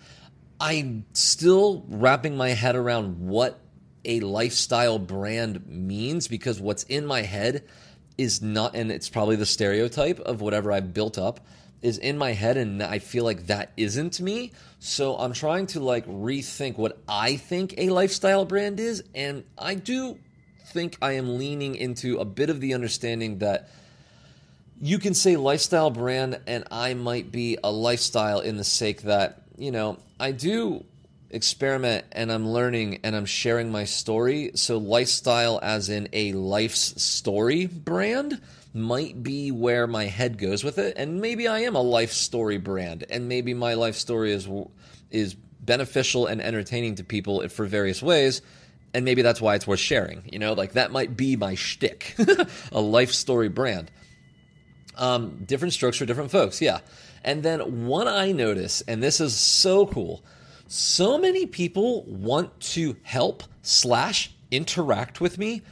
I'm 0.58 1.04
still 1.12 1.84
wrapping 1.86 2.36
my 2.36 2.48
head 2.48 2.74
around 2.74 3.20
what 3.20 3.60
a 4.08 4.20
lifestyle 4.20 4.98
brand 4.98 5.68
means 5.68 6.26
because 6.26 6.60
what's 6.60 6.82
in 6.84 7.06
my 7.06 7.22
head 7.22 7.64
is 8.16 8.42
not, 8.42 8.74
and 8.74 8.90
it's 8.90 9.08
probably 9.08 9.36
the 9.36 9.46
stereotype 9.46 10.18
of 10.20 10.40
whatever 10.40 10.72
I've 10.72 10.92
built 10.92 11.18
up 11.18 11.40
is 11.82 11.98
in 11.98 12.18
my 12.18 12.32
head 12.32 12.56
and 12.56 12.82
I 12.82 12.98
feel 12.98 13.22
like 13.22 13.46
that 13.46 13.70
isn't 13.76 14.20
me. 14.20 14.52
So 14.80 15.16
I'm 15.16 15.32
trying 15.32 15.66
to 15.68 15.80
like 15.80 16.06
rethink 16.06 16.76
what 16.76 16.98
I 17.08 17.36
think 17.36 17.74
a 17.78 17.90
lifestyle 17.90 18.44
brand 18.44 18.80
is. 18.80 19.04
And 19.14 19.44
I 19.56 19.74
do 19.74 20.18
think 20.72 20.98
I 21.00 21.12
am 21.12 21.38
leaning 21.38 21.76
into 21.76 22.18
a 22.18 22.24
bit 22.24 22.50
of 22.50 22.60
the 22.60 22.74
understanding 22.74 23.38
that 23.38 23.68
you 24.80 24.98
can 24.98 25.14
say 25.14 25.36
lifestyle 25.36 25.90
brand 25.90 26.40
and 26.46 26.64
I 26.70 26.94
might 26.94 27.30
be 27.30 27.58
a 27.62 27.70
lifestyle 27.70 28.40
in 28.40 28.56
the 28.56 28.64
sake 28.64 29.02
that, 29.02 29.42
you 29.56 29.70
know, 29.70 29.98
I 30.18 30.32
do 30.32 30.84
experiment 31.30 32.04
and 32.12 32.32
I'm 32.32 32.48
learning 32.48 33.00
and 33.04 33.14
I'm 33.14 33.26
sharing 33.26 33.70
my 33.70 33.84
story. 33.84 34.52
So, 34.54 34.78
lifestyle, 34.78 35.58
as 35.62 35.88
in 35.88 36.08
a 36.12 36.32
life's 36.32 37.02
story 37.02 37.66
brand, 37.66 38.40
might 38.74 39.22
be 39.22 39.50
where 39.50 39.86
my 39.86 40.04
head 40.04 40.38
goes 40.38 40.62
with 40.64 40.78
it. 40.78 40.94
And 40.96 41.20
maybe 41.20 41.48
I 41.48 41.60
am 41.60 41.74
a 41.74 41.82
life 41.82 42.12
story 42.12 42.58
brand, 42.58 43.04
and 43.10 43.28
maybe 43.28 43.54
my 43.54 43.74
life 43.74 43.96
story 43.96 44.32
is 44.32 44.48
is 45.10 45.34
beneficial 45.34 46.26
and 46.26 46.40
entertaining 46.40 46.94
to 46.96 47.04
people 47.04 47.46
for 47.48 47.66
various 47.66 48.02
ways. 48.02 48.42
And 48.94 49.04
maybe 49.04 49.20
that's 49.20 49.40
why 49.40 49.54
it's 49.54 49.66
worth 49.66 49.80
sharing. 49.80 50.22
You 50.32 50.38
know, 50.38 50.54
like 50.54 50.72
that 50.72 50.92
might 50.92 51.16
be 51.16 51.36
my 51.36 51.54
shtick, 51.54 52.16
a 52.72 52.80
life 52.80 53.12
story 53.12 53.48
brand. 53.48 53.90
Um, 54.96 55.44
different 55.44 55.74
strokes 55.74 55.98
for 55.98 56.06
different 56.06 56.30
folks, 56.30 56.60
yeah. 56.60 56.80
And 57.22 57.42
then 57.42 57.86
one 57.86 58.08
I 58.08 58.32
notice, 58.32 58.82
and 58.88 59.02
this 59.02 59.20
is 59.20 59.36
so 59.36 59.86
cool 59.86 60.24
so 60.68 61.16
many 61.16 61.46
people 61.46 62.04
want 62.04 62.60
to 62.60 62.94
help 63.02 63.42
slash 63.62 64.30
interact 64.50 65.20
with 65.20 65.38
me 65.38 65.62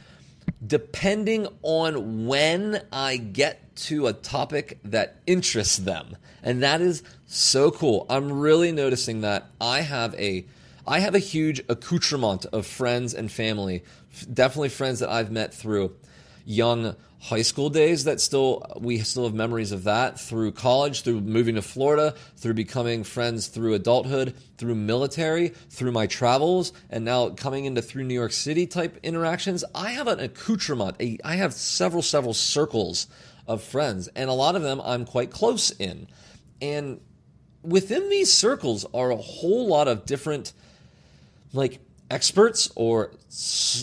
depending 0.65 1.47
on 1.61 2.25
when 2.25 2.81
I 2.91 3.17
get 3.17 3.75
to 3.75 4.07
a 4.07 4.13
topic 4.13 4.79
that 4.83 5.17
interests 5.27 5.77
them. 5.77 6.17
And 6.41 6.63
that 6.63 6.81
is 6.81 7.03
so 7.27 7.69
cool. 7.69 8.07
I'm 8.09 8.39
really 8.39 8.71
noticing 8.71 9.21
that 9.21 9.51
I 9.61 9.81
have 9.81 10.15
a 10.15 10.45
I 10.87 10.99
have 10.99 11.15
a 11.15 11.19
huge 11.19 11.61
accoutrement 11.67 12.45
of 12.47 12.65
friends 12.65 13.13
and 13.13 13.29
family, 13.29 13.83
definitely 14.33 14.69
friends 14.69 14.99
that 14.99 15.09
I've 15.09 15.31
met 15.31 15.53
through 15.53 15.93
young 16.47 16.95
high 17.19 17.41
school 17.41 17.69
days 17.69 18.05
that 18.05 18.21
still 18.21 18.65
we 18.79 18.99
still 18.99 19.25
have 19.25 19.33
memories 19.33 19.73
of 19.73 19.83
that 19.83 20.17
through 20.17 20.49
college 20.49 21.01
through 21.01 21.19
moving 21.19 21.55
to 21.55 21.61
Florida 21.61 22.15
through 22.37 22.53
becoming 22.53 23.03
friends 23.03 23.47
through 23.47 23.73
adulthood 23.73 24.33
through 24.57 24.73
military 24.73 25.49
through 25.69 25.91
my 25.91 26.07
travels 26.07 26.71
and 26.89 27.03
now 27.03 27.29
coming 27.29 27.65
into 27.65 27.81
through 27.81 28.05
New 28.05 28.13
York 28.13 28.31
City 28.31 28.65
type 28.65 28.97
interactions 29.03 29.65
I 29.75 29.91
have 29.91 30.07
an 30.07 30.21
accoutrement 30.21 30.95
a, 31.01 31.17
I 31.21 31.35
have 31.35 31.53
several 31.53 32.01
several 32.01 32.33
circles 32.33 33.07
of 33.45 33.61
friends 33.61 34.07
and 34.15 34.29
a 34.29 34.33
lot 34.33 34.55
of 34.55 34.61
them 34.61 34.79
I'm 34.85 35.03
quite 35.03 35.31
close 35.31 35.71
in. 35.71 36.07
And 36.61 37.01
within 37.61 38.09
these 38.09 38.31
circles 38.31 38.85
are 38.93 39.11
a 39.11 39.17
whole 39.17 39.67
lot 39.67 39.89
of 39.89 40.05
different 40.05 40.53
like 41.51 41.79
experts 42.09 42.71
or 42.75 43.11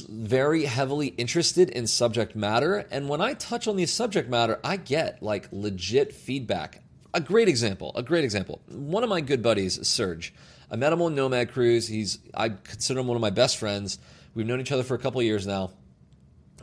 very 0.09 0.65
heavily 0.65 1.09
interested 1.09 1.71
in 1.71 1.87
subject 1.87 2.35
matter. 2.35 2.87
And 2.91 3.09
when 3.09 3.21
I 3.21 3.35
touch 3.35 3.69
on 3.69 3.77
these 3.77 3.93
subject 3.93 4.29
matter, 4.29 4.59
I 4.65 4.77
get 4.77 5.23
like 5.23 5.49
legit 5.53 6.15
feedback. 6.15 6.83
A 7.13 7.21
great 7.21 7.49
example, 7.49 7.93
a 7.95 8.03
great 8.03 8.25
example. 8.25 8.61
One 8.69 9.05
of 9.05 9.11
my 9.11 9.21
good 9.21 9.43
buddies, 9.43 9.87
Serge, 9.87 10.35
I 10.71 10.77
met 10.77 10.93
him 10.93 11.03
on 11.03 11.15
Nomad 11.15 11.53
Cruise. 11.53 11.87
He's 11.87 12.19
I 12.35 12.49
consider 12.49 13.01
him 13.01 13.07
one 13.07 13.17
of 13.17 13.21
my 13.21 13.31
best 13.31 13.57
friends. 13.59 13.99
We've 14.35 14.47
known 14.47 14.61
each 14.61 14.73
other 14.73 14.83
for 14.83 14.95
a 14.95 14.99
couple 14.99 15.23
years 15.23 15.47
now. 15.47 15.71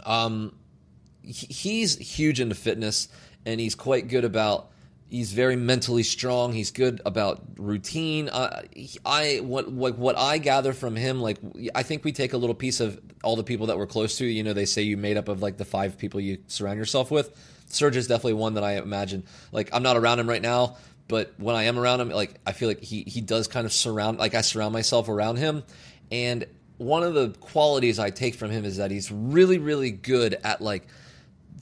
Um, 0.03 0.55
he's 1.23 1.97
huge 1.97 2.39
into 2.39 2.55
fitness 2.55 3.07
and 3.45 3.59
he's 3.59 3.75
quite 3.75 4.07
good 4.07 4.25
about 4.25 4.71
He's 5.11 5.33
very 5.33 5.57
mentally 5.57 6.03
strong. 6.03 6.53
He's 6.53 6.71
good 6.71 7.01
about 7.05 7.43
routine. 7.57 8.29
Uh, 8.29 8.61
I 9.05 9.41
what, 9.43 9.69
what 9.69 9.97
what 9.97 10.17
I 10.17 10.37
gather 10.37 10.71
from 10.71 10.95
him, 10.95 11.19
like 11.19 11.37
I 11.75 11.83
think 11.83 12.05
we 12.05 12.13
take 12.13 12.31
a 12.31 12.37
little 12.37 12.55
piece 12.55 12.79
of 12.79 12.97
all 13.21 13.35
the 13.35 13.43
people 13.43 13.67
that 13.67 13.77
we're 13.77 13.87
close 13.87 14.17
to. 14.19 14.25
You 14.25 14.41
know, 14.41 14.53
they 14.53 14.63
say 14.63 14.83
you 14.83 14.95
made 14.95 15.17
up 15.17 15.27
of 15.27 15.41
like 15.41 15.57
the 15.57 15.65
five 15.65 15.97
people 15.97 16.21
you 16.21 16.37
surround 16.47 16.77
yourself 16.77 17.11
with. 17.11 17.29
Serge 17.65 17.97
is 17.97 18.07
definitely 18.07 18.35
one 18.35 18.53
that 18.53 18.63
I 18.63 18.77
imagine. 18.77 19.25
Like 19.51 19.69
I'm 19.73 19.83
not 19.83 19.97
around 19.97 20.19
him 20.19 20.29
right 20.29 20.41
now, 20.41 20.77
but 21.09 21.33
when 21.37 21.57
I 21.57 21.63
am 21.63 21.77
around 21.77 21.99
him, 21.99 22.09
like 22.09 22.35
I 22.47 22.53
feel 22.53 22.69
like 22.69 22.81
he 22.81 23.03
he 23.03 23.19
does 23.19 23.49
kind 23.49 23.65
of 23.65 23.73
surround 23.73 24.17
like 24.17 24.33
I 24.33 24.39
surround 24.39 24.71
myself 24.71 25.09
around 25.09 25.35
him, 25.35 25.63
and 26.09 26.45
one 26.77 27.03
of 27.03 27.15
the 27.15 27.31
qualities 27.41 27.99
I 27.99 28.11
take 28.11 28.35
from 28.35 28.49
him 28.49 28.63
is 28.63 28.77
that 28.77 28.91
he's 28.91 29.11
really 29.11 29.57
really 29.57 29.91
good 29.91 30.37
at 30.45 30.61
like 30.61 30.87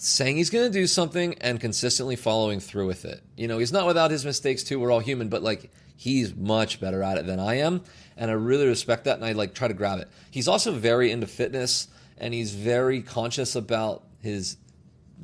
saying 0.02 0.38
he's 0.38 0.50
going 0.50 0.66
to 0.66 0.72
do 0.72 0.88
something 0.88 1.36
and 1.42 1.60
consistently 1.60 2.16
following 2.16 2.60
through 2.60 2.88
with 2.88 3.06
it. 3.06 3.22
You 3.36 3.48
know, 3.48 3.58
he's 3.58 3.72
not 3.72 3.86
without 3.86 4.12
his 4.12 4.26
mistakes 4.26 4.64
too. 4.64 4.80
We're 4.80 4.92
all 4.92 5.00
human, 5.00 5.30
but 5.30 5.44
like 5.44 5.72
he's 5.96 6.34
much 6.36 6.80
better 6.80 7.04
at 7.04 7.18
it 7.18 7.26
than 7.26 7.40
I 7.40 7.56
am, 7.56 7.82
and 8.16 8.32
I 8.32 8.34
really 8.34 8.68
respect 8.68 9.04
that 9.06 9.18
and 9.18 9.26
I 9.26 9.34
like 9.34 9.54
try 9.54 9.68
to 9.68 9.74
grab 9.74 10.00
it. 10.00 10.08
He's 10.32 10.48
also 10.48 10.72
very 10.72 11.12
into 11.12 11.28
fitness 11.28 11.88
and 12.18 12.34
he's 12.34 12.54
very 12.54 13.02
conscious 13.02 13.56
about 13.56 14.04
his 14.22 14.58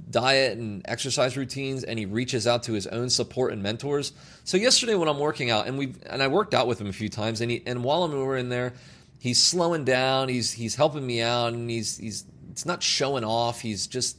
diet 0.10 0.58
and 0.58 0.82
exercise 0.86 1.38
routines 1.38 1.84
and 1.84 1.98
he 1.98 2.06
reaches 2.06 2.46
out 2.46 2.64
to 2.64 2.74
his 2.74 2.88
own 2.88 3.10
support 3.10 3.54
and 3.54 3.64
mentors. 3.64 4.12
So 4.44 4.58
yesterday 4.58 4.96
when 4.96 5.08
I'm 5.08 5.20
working 5.20 5.50
out 5.50 5.68
and 5.68 5.78
we 5.78 5.94
and 6.10 6.22
I 6.22 6.28
worked 6.28 6.54
out 6.54 6.68
with 6.68 6.80
him 6.80 6.88
a 6.88 6.94
few 6.94 7.10
times 7.10 7.42
and 7.42 7.50
he 7.50 7.64
and 7.66 7.84
while 7.84 8.08
we 8.08 8.16
were 8.16 8.38
in 8.38 8.50
there, 8.50 8.74
he's 9.20 9.42
slowing 9.42 9.86
down, 9.86 10.28
he's 10.28 10.52
he's 10.52 10.76
helping 10.76 11.06
me 11.06 11.22
out 11.22 11.54
and 11.54 11.70
he's 11.70 11.98
he's 11.98 12.26
it's 12.52 12.66
not 12.66 12.84
showing 12.84 13.24
off, 13.24 13.62
he's 13.62 13.88
just 13.88 14.18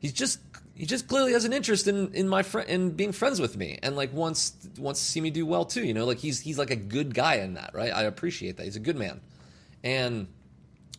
he's 0.00 0.12
just 0.12 0.38
he 0.76 0.84
just 0.84 1.08
clearly 1.08 1.32
has 1.32 1.44
an 1.44 1.52
interest 1.52 1.88
in 1.88 2.12
in 2.12 2.28
my 2.28 2.42
friend 2.42 2.68
in 2.68 2.90
being 2.90 3.12
friends 3.12 3.40
with 3.40 3.56
me. 3.56 3.78
And 3.82 3.96
like 3.96 4.12
wants 4.12 4.52
wants 4.78 5.00
to 5.00 5.06
see 5.06 5.20
me 5.20 5.30
do 5.30 5.46
well 5.46 5.64
too 5.64 5.82
you 5.82 5.94
know? 5.94 6.04
Like 6.04 6.18
he's 6.18 6.40
he's 6.40 6.58
like 6.58 6.70
a 6.70 6.76
good 6.76 7.14
guy 7.14 7.36
in 7.36 7.54
that 7.54 7.70
right? 7.72 7.92
I 7.92 8.02
appreciate 8.02 8.58
that. 8.58 8.64
He's 8.64 8.76
a 8.76 8.80
good 8.80 8.96
man. 8.96 9.20
And 9.82 10.28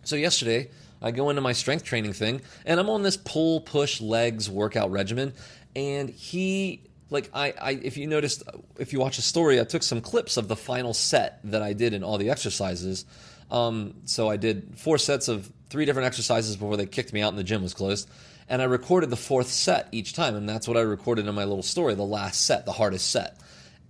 so 0.03 0.15
yesterday 0.15 0.69
i 0.99 1.11
go 1.11 1.29
into 1.29 1.41
my 1.41 1.51
strength 1.51 1.83
training 1.83 2.13
thing 2.13 2.41
and 2.65 2.79
i'm 2.79 2.89
on 2.89 3.03
this 3.03 3.17
pull 3.17 3.61
push 3.61 4.01
legs 4.01 4.49
workout 4.49 4.89
regimen. 4.89 5.33
And 5.75 6.09
he 6.09 6.81
like 7.11 7.29
I, 7.33 7.53
I 7.61 7.71
if 7.71 7.97
you 7.97 8.07
noticed 8.07 8.43
if 8.79 8.93
you 8.93 8.99
watch 8.99 9.19
a 9.19 9.21
story 9.21 9.61
i 9.61 9.63
took 9.63 9.83
some 9.83 10.01
clips 10.01 10.37
of 10.37 10.47
the 10.47 10.55
final 10.55 10.93
set 10.95 11.39
that 11.43 11.61
i 11.61 11.73
did 11.73 11.93
in 11.93 12.03
all 12.03 12.17
the 12.17 12.31
exercises. 12.31 13.05
Um, 13.51 13.93
so 14.05 14.27
i 14.27 14.37
did 14.37 14.79
four 14.79 14.97
sets 14.97 15.27
of 15.27 15.51
three 15.69 15.85
different 15.85 16.07
exercises 16.07 16.55
before 16.55 16.77
they 16.77 16.87
kicked 16.87 17.13
me 17.13 17.21
out 17.21 17.29
and 17.29 17.37
the 17.37 17.43
gym 17.43 17.61
was 17.61 17.75
closed 17.75 18.09
and 18.49 18.61
I 18.61 18.65
recorded 18.65 19.09
the 19.09 19.17
fourth 19.17 19.49
set 19.49 19.89
each 19.91 20.13
time, 20.13 20.35
and 20.35 20.47
that's 20.47 20.67
what 20.67 20.77
I 20.77 20.81
recorded 20.81 21.27
in 21.27 21.35
my 21.35 21.43
little 21.43 21.63
story, 21.63 21.95
the 21.95 22.03
last 22.03 22.45
set, 22.45 22.65
the 22.65 22.71
hardest 22.71 23.11
set. 23.11 23.37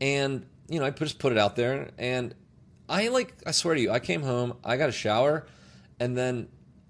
And 0.02 0.46
you 0.70 0.80
know, 0.80 0.86
I 0.86 0.90
just 0.90 1.20
put 1.20 1.32
it 1.32 1.38
out 1.38 1.56
there, 1.56 1.92
and 1.98 2.34
I 2.90 3.08
like, 3.10 3.34
I 3.46 3.52
swear 3.52 3.76
to 3.76 3.82
you, 3.82 3.92
I 3.92 4.00
came 4.00 4.22
home, 4.22 4.56
I 4.64 4.78
got 4.78 4.90
a 4.90 4.94
shower, 4.94 5.46
and 6.00 6.18
then 6.18 6.50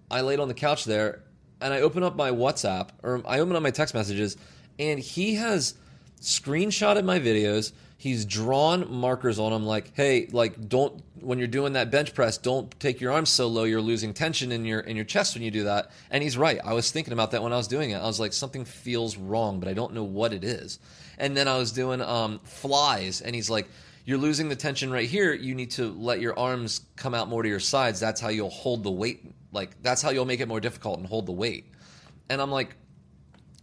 I 0.09 0.21
laid 0.21 0.39
on 0.39 0.47
the 0.47 0.53
couch 0.53 0.85
there, 0.85 1.23
and 1.61 1.73
I 1.73 1.81
opened 1.81 2.05
up 2.05 2.15
my 2.15 2.31
WhatsApp, 2.31 2.89
or 3.03 3.21
I 3.25 3.39
opened 3.39 3.57
up 3.57 3.63
my 3.63 3.71
text 3.71 3.93
messages, 3.93 4.37
and 4.79 4.99
he 4.99 5.35
has 5.35 5.75
screenshotted 6.21 7.03
my 7.03 7.19
videos 7.19 7.71
he's 7.97 8.25
drawn 8.25 8.91
markers 8.91 9.39
on 9.39 9.51
him 9.51 9.65
like 9.65 9.91
hey 9.95 10.27
like 10.31 10.69
don't 10.69 11.03
when 11.19 11.39
you're 11.39 11.47
doing 11.47 11.73
that 11.73 11.89
bench 11.89 12.13
press 12.13 12.37
don't 12.37 12.79
take 12.79 13.01
your 13.01 13.11
arms 13.11 13.29
so 13.29 13.47
low 13.47 13.63
you're 13.63 13.81
losing 13.81 14.13
tension 14.13 14.51
in 14.51 14.63
your 14.65 14.79
in 14.79 14.95
your 14.95 15.05
chest 15.05 15.35
when 15.35 15.43
you 15.43 15.51
do 15.51 15.63
that. 15.63 15.91
And 16.11 16.23
he's 16.23 16.37
right. 16.37 16.59
I 16.63 16.73
was 16.73 16.91
thinking 16.91 17.13
about 17.13 17.31
that 17.31 17.41
when 17.41 17.51
i 17.51 17.57
was 17.57 17.67
doing 17.67 17.89
it. 17.89 17.95
I 17.95 18.05
was 18.05 18.19
like 18.19 18.33
something 18.33 18.65
feels 18.65 19.17
wrong 19.17 19.59
but 19.59 19.67
i 19.67 19.73
don't 19.73 19.93
know 19.93 20.03
what 20.03 20.31
it 20.31 20.43
is. 20.43 20.79
And 21.17 21.35
then 21.35 21.47
i 21.47 21.57
was 21.57 21.71
doing 21.71 22.01
um, 22.01 22.39
flies 22.43 23.21
and 23.21 23.35
he's 23.35 23.49
like 23.49 23.67
you're 24.05 24.17
losing 24.17 24.47
the 24.47 24.55
tension 24.55 24.89
right 24.89 25.09
here. 25.09 25.33
You 25.33 25.53
need 25.53 25.71
to 25.71 25.91
let 25.91 26.21
your 26.21 26.37
arms 26.39 26.79
come 26.95 27.13
out 27.13 27.27
more 27.27 27.43
to 27.43 27.49
your 27.49 27.59
sides. 27.59 27.99
That's 27.99 28.21
how 28.21 28.29
you'll 28.29 28.49
hold 28.49 28.83
the 28.83 28.91
weight 28.91 29.25
like 29.51 29.81
that's 29.81 30.01
how 30.01 30.11
you'll 30.11 30.25
make 30.25 30.39
it 30.39 30.47
more 30.47 30.59
difficult 30.59 30.99
and 30.99 31.07
hold 31.07 31.25
the 31.25 31.31
weight. 31.31 31.73
And 32.29 32.41
i'm 32.41 32.51
like 32.51 32.75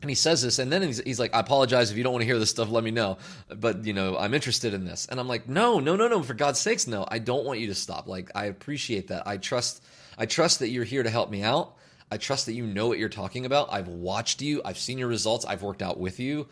and 0.05 0.11
he 0.11 0.15
says 0.15 0.43
this 0.43 0.59
and 0.59 0.71
then 0.71 0.83
he's, 0.83 1.03
he's, 1.03 1.19
like 1.19 1.35
i 1.35 1.41
apologize 1.41 1.91
if 1.91 1.97
you 1.97 2.05
don't 2.05 2.13
want 2.13 2.21
to 2.21 2.27
hear 2.27 2.39
this 2.39 2.51
stuff 2.51 2.71
let 2.71 2.85
me 2.85 2.91
know. 2.91 3.17
But 3.49 3.87
you 3.87 3.95
know 3.95 4.19
i'm 4.19 4.35
interested 4.35 4.75
in 4.75 4.85
this. 4.85 5.07
And 5.11 5.19
i'm 5.19 5.29
like 5.29 5.49
no 5.49 5.81
no 5.81 5.97
no 5.97 6.09
no 6.09 6.23
for 6.23 6.35
god's 6.35 6.61
sakes 6.61 6.87
no. 6.87 7.07
I 7.09 7.19
don't 7.19 7.47
want 7.47 7.61
you 7.61 7.69
to 7.69 7.75
stop. 7.75 8.07
Like 8.07 8.31
i 8.35 8.45
appreciate 8.45 9.09
that. 9.09 9.27
I 9.27 9.39
trust 9.39 9.83
i 10.19 10.27
trust 10.27 10.59
that 10.59 10.69
you're 10.69 10.85
here 10.85 11.03
to 11.03 11.09
help 11.09 11.31
me 11.31 11.43
out. 11.43 11.77
I 12.13 12.19
trust 12.19 12.45
that 12.47 12.53
you 12.53 12.67
know 12.67 12.87
what 12.87 12.99
you're 12.99 13.09
talking 13.09 13.47
about. 13.47 13.73
I've 13.73 13.89
watched 13.89 14.43
you. 14.43 14.61
I've 14.63 14.79
seen 14.79 14.99
your 14.99 15.09
results. 15.09 15.47
I've 15.47 15.63
worked 15.63 15.81
out 15.81 15.99
with 15.99 16.21
you. 16.21 16.49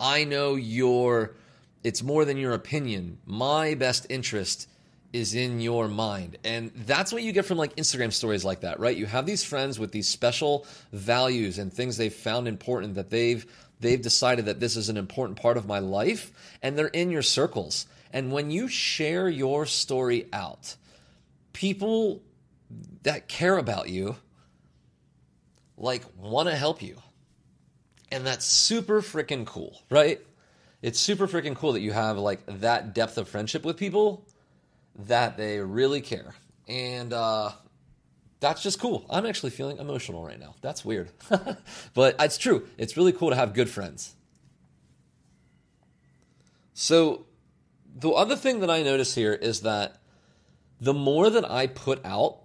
I 0.00 0.24
know 0.24 0.56
your 0.56 1.36
it's 1.84 2.02
more 2.02 2.24
than 2.24 2.36
your 2.36 2.52
opinion. 2.52 3.18
My 3.24 3.74
best 3.74 4.06
interest 4.10 4.68
is 5.12 5.34
in 5.34 5.60
your 5.60 5.88
mind. 5.88 6.36
And 6.44 6.70
that's 6.74 7.12
what 7.12 7.22
you 7.22 7.32
get 7.32 7.46
from 7.46 7.58
like 7.58 7.76
Instagram 7.76 8.12
stories 8.12 8.44
like 8.44 8.60
that, 8.60 8.78
right? 8.78 8.96
You 8.96 9.06
have 9.06 9.26
these 9.26 9.42
friends 9.42 9.78
with 9.78 9.92
these 9.92 10.08
special 10.08 10.66
values 10.92 11.58
and 11.58 11.72
things 11.72 11.96
they've 11.96 12.12
found 12.12 12.46
important 12.46 12.94
that 12.94 13.10
they've 13.10 13.46
they've 13.80 14.02
decided 14.02 14.46
that 14.46 14.60
this 14.60 14.76
is 14.76 14.88
an 14.88 14.96
important 14.96 15.40
part 15.40 15.56
of 15.56 15.66
my 15.66 15.78
life 15.78 16.32
and 16.62 16.76
they're 16.76 16.88
in 16.88 17.10
your 17.10 17.22
circles. 17.22 17.86
And 18.12 18.32
when 18.32 18.50
you 18.50 18.68
share 18.68 19.28
your 19.28 19.66
story 19.66 20.26
out, 20.32 20.76
people 21.52 22.20
that 23.04 23.28
care 23.28 23.56
about 23.56 23.88
you 23.88 24.16
like 25.76 26.02
want 26.18 26.48
to 26.48 26.56
help 26.56 26.82
you. 26.82 26.96
And 28.10 28.26
that's 28.26 28.44
super 28.44 29.00
freaking 29.00 29.46
cool, 29.46 29.80
right? 29.90 30.20
It's 30.82 30.98
super 30.98 31.26
freaking 31.26 31.54
cool 31.54 31.72
that 31.72 31.80
you 31.80 31.92
have 31.92 32.18
like 32.18 32.40
that 32.46 32.94
depth 32.94 33.18
of 33.18 33.28
friendship 33.28 33.64
with 33.64 33.76
people 33.76 34.26
that 34.98 35.36
they 35.36 35.60
really 35.60 36.00
care. 36.00 36.34
And 36.66 37.12
uh, 37.12 37.52
that's 38.40 38.62
just 38.62 38.80
cool. 38.80 39.06
I'm 39.08 39.26
actually 39.26 39.50
feeling 39.50 39.78
emotional 39.78 40.24
right 40.24 40.38
now. 40.38 40.54
That's 40.60 40.84
weird. 40.84 41.10
but 41.94 42.16
it's 42.20 42.38
true. 42.38 42.66
It's 42.76 42.96
really 42.96 43.12
cool 43.12 43.30
to 43.30 43.36
have 43.36 43.54
good 43.54 43.70
friends. 43.70 44.14
So, 46.74 47.26
the 47.96 48.10
other 48.10 48.36
thing 48.36 48.60
that 48.60 48.70
I 48.70 48.82
notice 48.82 49.14
here 49.14 49.32
is 49.32 49.62
that 49.62 49.96
the 50.80 50.94
more 50.94 51.28
that 51.28 51.50
I 51.50 51.66
put 51.66 52.04
out, 52.04 52.42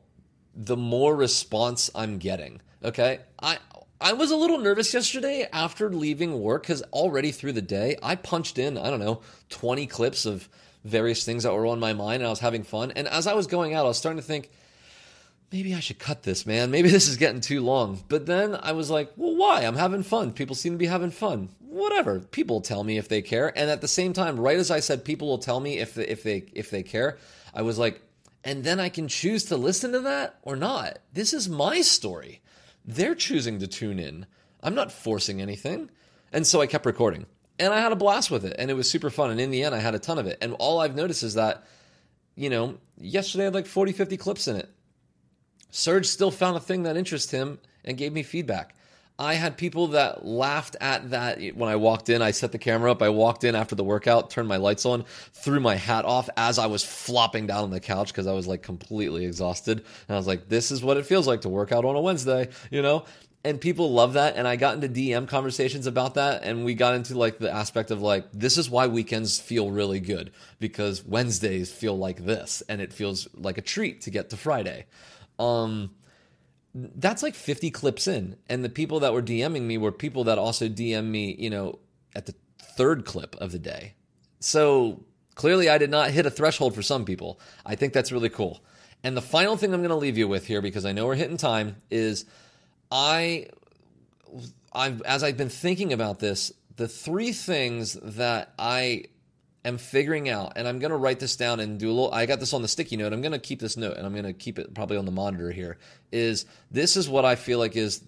the 0.56 0.78
more 0.78 1.16
response 1.16 1.92
I'm 1.94 2.18
getting. 2.18 2.62
Okay? 2.84 3.20
I 3.42 3.60
I 4.02 4.14
was 4.14 4.32
a 4.32 4.36
little 4.36 4.58
nervous 4.58 4.94
yesterday 4.94 5.48
after 5.54 5.90
leaving 5.90 6.42
work 6.42 6.66
cuz 6.66 6.82
already 6.92 7.32
through 7.32 7.54
the 7.54 7.62
day 7.62 7.96
I 8.02 8.16
punched 8.16 8.58
in, 8.58 8.78
I 8.78 8.90
don't 8.90 9.00
know, 9.00 9.22
20 9.50 9.86
clips 9.88 10.26
of 10.26 10.50
various 10.84 11.24
things 11.24 11.44
that 11.44 11.54
were 11.54 11.66
on 11.66 11.80
my 11.80 11.94
mind 11.94 12.22
and 12.22 12.28
I 12.28 12.30
was 12.30 12.40
having 12.40 12.64
fun. 12.64 12.92
And 12.92 13.08
as 13.08 13.28
I 13.28 13.34
was 13.34 13.48
going 13.48 13.74
out, 13.74 13.86
I 13.86 13.90
was 13.90 13.98
starting 13.98 14.22
to 14.22 14.28
think, 14.28 14.50
maybe 15.52 15.74
I 15.74 15.80
should 15.80 16.00
cut 16.00 16.24
this, 16.24 16.46
man. 16.46 16.72
Maybe 16.72 16.90
this 16.92 17.08
is 17.08 17.18
getting 17.18 17.42
too 17.42 17.62
long. 17.62 18.04
But 18.10 18.26
then 18.26 18.58
I 18.62 18.74
was 18.74 18.90
like, 18.90 19.12
well, 19.16 19.36
why? 19.36 19.62
I'm 19.62 19.76
having 19.76 20.04
fun. 20.04 20.34
People 20.34 20.56
seem 20.56 20.74
to 20.74 20.78
be 20.78 20.88
having 20.88 21.12
fun. 21.12 21.50
Whatever. 21.60 22.20
People 22.20 22.62
tell 22.62 22.84
me 22.84 22.98
if 22.98 23.08
they 23.08 23.22
care. 23.22 23.58
And 23.58 23.70
at 23.70 23.82
the 23.82 23.88
same 23.88 24.14
time, 24.14 24.40
right 24.40 24.58
as 24.58 24.72
I 24.72 24.80
said, 24.80 25.06
people 25.06 25.28
will 25.28 25.40
tell 25.40 25.60
me 25.60 25.80
if 25.80 25.98
if 25.98 26.24
they 26.24 26.44
if 26.54 26.70
they 26.70 26.84
care. 26.84 27.18
I 27.54 27.64
was 27.64 27.80
like, 27.80 28.02
and 28.44 28.64
then 28.64 28.80
I 28.80 28.90
can 28.90 29.08
choose 29.08 29.46
to 29.46 29.58
listen 29.58 29.92
to 29.94 30.02
that 30.02 30.38
or 30.44 30.56
not. 30.56 31.00
This 31.14 31.34
is 31.34 31.50
my 31.50 31.82
story. 31.82 32.42
They're 32.86 33.16
choosing 33.16 33.60
to 33.60 33.68
tune 33.68 34.00
in. 34.00 34.26
I'm 34.62 34.76
not 34.76 34.92
forcing 34.92 35.42
anything. 35.42 35.90
And 36.32 36.46
so 36.46 36.62
I 36.62 36.68
kept 36.68 36.86
recording. 36.86 37.26
And 37.60 37.74
I 37.74 37.80
had 37.80 37.92
a 37.92 37.96
blast 37.96 38.32
with 38.32 38.46
it. 38.46 38.56
And 38.58 38.72
it 38.72 38.74
was 38.74 38.90
super 38.90 39.10
fun. 39.10 39.32
And 39.32 39.40
in 39.40 39.52
the 39.52 39.64
end, 39.64 39.76
I 39.76 39.80
had 39.80 39.96
a 39.96 40.00
ton 40.00 40.18
of 40.18 40.28
it. 40.28 40.38
And 40.42 40.54
all 40.54 40.80
I've 40.80 40.96
noticed 40.96 41.24
is 41.24 41.36
that, 41.36 41.64
you 42.36 42.50
know, 42.50 42.78
yesterday 42.98 43.44
I 43.44 43.46
had 43.46 43.54
like 43.54 43.68
40, 43.68 43.92
50 43.92 44.18
clips 44.18 44.48
in 44.48 44.56
it. 44.56 44.70
Serge 45.70 46.08
still 46.08 46.32
found 46.32 46.58
a 46.58 46.60
thing 46.60 46.84
that 46.84 46.98
interests 46.98 47.32
him 47.32 47.60
and 47.84 47.98
gave 47.98 48.14
me 48.14 48.24
feedback. 48.24 48.76
I 49.20 49.36
had 49.36 49.58
people 49.58 49.88
that 49.90 50.26
laughed 50.26 50.76
at 50.82 51.12
that 51.12 51.40
when 51.56 51.70
I 51.70 51.76
walked 51.76 52.10
in. 52.10 52.24
I 52.24 52.32
set 52.32 52.52
the 52.52 52.58
camera 52.58 52.92
up. 52.92 53.04
I 53.04 53.10
walked 53.10 53.44
in 53.44 53.54
after 53.54 53.76
the 53.76 53.84
workout, 53.84 54.32
turned 54.32 54.48
my 54.48 54.58
lights 54.58 54.86
on, 54.86 55.06
threw 55.34 55.60
my 55.60 55.76
hat 55.76 56.06
off 56.06 56.30
as 56.36 56.58
I 56.58 56.66
was 56.66 56.84
flopping 56.84 57.46
down 57.46 57.64
on 57.64 57.70
the 57.70 57.80
couch 57.80 58.08
because 58.08 58.26
I 58.26 58.34
was 58.34 58.48
like 58.48 58.64
completely 58.64 59.26
exhausted. 59.26 59.80
And 60.08 60.16
I 60.16 60.18
was 60.18 60.26
like, 60.26 60.50
this 60.50 60.72
is 60.72 60.84
what 60.84 60.98
it 60.98 61.06
feels 61.06 61.28
like 61.28 61.42
to 61.42 61.50
work 61.50 61.72
out 61.72 61.86
on 61.86 61.96
a 61.96 62.02
Wednesday, 62.02 62.50
you 62.72 62.82
know? 62.82 63.06
And 63.46 63.60
people 63.60 63.92
love 63.92 64.14
that. 64.14 64.38
And 64.38 64.48
I 64.48 64.56
got 64.56 64.76
into 64.76 64.88
DM 64.88 65.28
conversations 65.28 65.86
about 65.86 66.14
that. 66.14 66.44
And 66.44 66.64
we 66.64 66.76
got 66.76 66.96
into 66.96 67.18
like 67.18 67.40
the 67.40 67.52
aspect 67.52 67.92
of 67.92 68.02
like, 68.02 68.32
this 68.32 68.58
is 68.58 68.70
why 68.70 68.88
weekends 68.88 69.40
feel 69.40 69.70
really 69.70 70.00
good 70.00 70.32
because 70.60 71.04
Wednesdays 71.04 71.72
feel 71.72 71.98
like 71.98 72.26
this. 72.26 72.64
And 72.70 72.80
it 72.80 72.94
feels 72.94 73.28
like 73.34 73.58
a 73.58 73.62
treat 73.62 74.02
to 74.02 74.10
get 74.10 74.30
to 74.30 74.38
Friday. 74.38 74.86
Um, 75.40 75.92
that's 76.74 77.22
like 77.22 77.36
50 77.36 77.70
clips 77.72 78.08
in. 78.08 78.38
And 78.48 78.64
the 78.64 78.70
people 78.70 79.02
that 79.02 79.14
were 79.14 79.22
DMing 79.22 79.64
me 79.64 79.78
were 79.78 79.92
people 79.92 80.24
that 80.26 80.38
also 80.38 80.70
DM 80.70 81.06
me, 81.06 81.36
you 81.38 81.50
know, 81.50 81.80
at 82.16 82.26
the 82.26 82.36
third 82.60 83.04
clip 83.06 83.36
of 83.36 83.52
the 83.52 83.60
day. 83.60 83.94
So 84.40 85.04
clearly 85.36 85.70
I 85.70 85.78
did 85.78 85.90
not 85.90 86.12
hit 86.12 86.26
a 86.26 86.32
threshold 86.32 86.76
for 86.76 86.82
some 86.82 87.04
people. 87.04 87.40
I 87.66 87.76
think 87.76 87.92
that's 87.92 88.12
really 88.12 88.30
cool. 88.30 88.64
And 89.04 89.18
the 89.18 89.22
final 89.22 89.58
thing 89.58 89.74
I'm 89.74 89.82
going 89.82 89.90
to 89.90 89.96
leave 89.96 90.18
you 90.18 90.30
with 90.30 90.48
here, 90.48 90.62
because 90.62 90.86
I 90.86 90.94
know 90.94 91.06
we're 91.06 91.16
hitting 91.16 91.38
time, 91.38 91.76
is 91.92 92.26
I, 92.94 93.48
I've, 94.72 95.02
as 95.02 95.24
I've 95.24 95.36
been 95.36 95.50
thinking 95.50 95.92
about 95.92 96.20
this, 96.20 96.54
the 96.76 96.88
three 96.88 97.32
things 97.32 97.94
that 97.94 98.54
I 98.60 99.06
am 99.66 99.80
figuring 99.80 100.30
out, 100.30 100.54
and 100.56 100.68
I'm 100.68 100.78
going 100.78 100.92
to 100.92 100.98
write 100.98 101.20
this 101.20 101.36
down 101.36 101.60
and 101.60 101.80
do 101.80 101.88
a 101.88 101.94
little. 101.94 102.14
I 102.14 102.28
got 102.28 102.40
this 102.40 102.54
on 102.54 102.62
the 102.62 102.68
sticky 102.68 102.98
note. 102.98 103.12
I'm 103.12 103.22
going 103.22 103.32
to 103.32 103.40
keep 103.40 103.60
this 103.60 103.78
note, 103.78 103.98
and 103.98 104.06
I'm 104.06 104.14
going 104.14 104.26
to 104.26 104.34
keep 104.34 104.60
it 104.60 104.76
probably 104.76 104.98
on 104.98 105.06
the 105.06 105.12
monitor 105.12 105.52
here. 105.52 105.80
Is 106.12 106.46
this 106.70 106.96
is 106.96 107.10
what 107.10 107.26
I 107.26 107.36
feel 107.36 107.58
like 107.58 107.76
is 107.76 108.04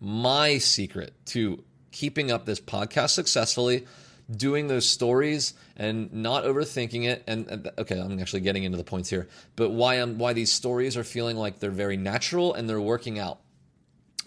my 0.00 0.58
secret 0.58 1.14
to 1.26 1.64
keeping 1.90 2.30
up 2.30 2.44
this 2.44 2.60
podcast 2.60 3.10
successfully, 3.10 3.86
doing 4.30 4.66
those 4.66 4.86
stories 4.86 5.54
and 5.78 6.12
not 6.12 6.44
overthinking 6.44 7.06
it. 7.06 7.24
And, 7.26 7.46
and 7.48 7.70
okay, 7.78 7.98
I'm 7.98 8.18
actually 8.18 8.40
getting 8.40 8.64
into 8.64 8.76
the 8.76 8.84
points 8.84 9.08
here, 9.08 9.28
but 9.54 9.70
why 9.70 9.94
I'm 9.94 10.18
why 10.18 10.34
these 10.34 10.52
stories 10.52 10.96
are 10.98 11.04
feeling 11.04 11.36
like 11.38 11.58
they're 11.58 11.70
very 11.70 11.96
natural 11.96 12.52
and 12.52 12.68
they're 12.68 12.80
working 12.80 13.18
out, 13.18 13.38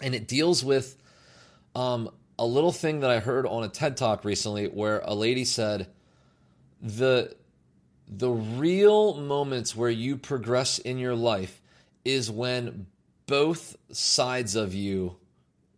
and 0.02 0.14
it 0.14 0.26
deals 0.28 0.64
with 0.64 0.96
um, 1.74 2.10
a 2.38 2.46
little 2.46 2.72
thing 2.72 3.00
that 3.00 3.10
I 3.10 3.20
heard 3.20 3.46
on 3.46 3.64
a 3.64 3.68
TED 3.68 3.96
talk 3.96 4.24
recently 4.24 4.66
where 4.66 5.00
a 5.04 5.14
lady 5.14 5.44
said 5.44 5.88
the 6.80 7.34
the 8.08 8.30
real 8.30 9.14
moments 9.20 9.76
where 9.76 9.90
you 9.90 10.16
progress 10.16 10.78
in 10.78 10.98
your 10.98 11.14
life 11.14 11.60
is 12.04 12.30
when 12.30 12.86
both 13.26 13.76
sides 13.92 14.56
of 14.56 14.74
you 14.74 15.16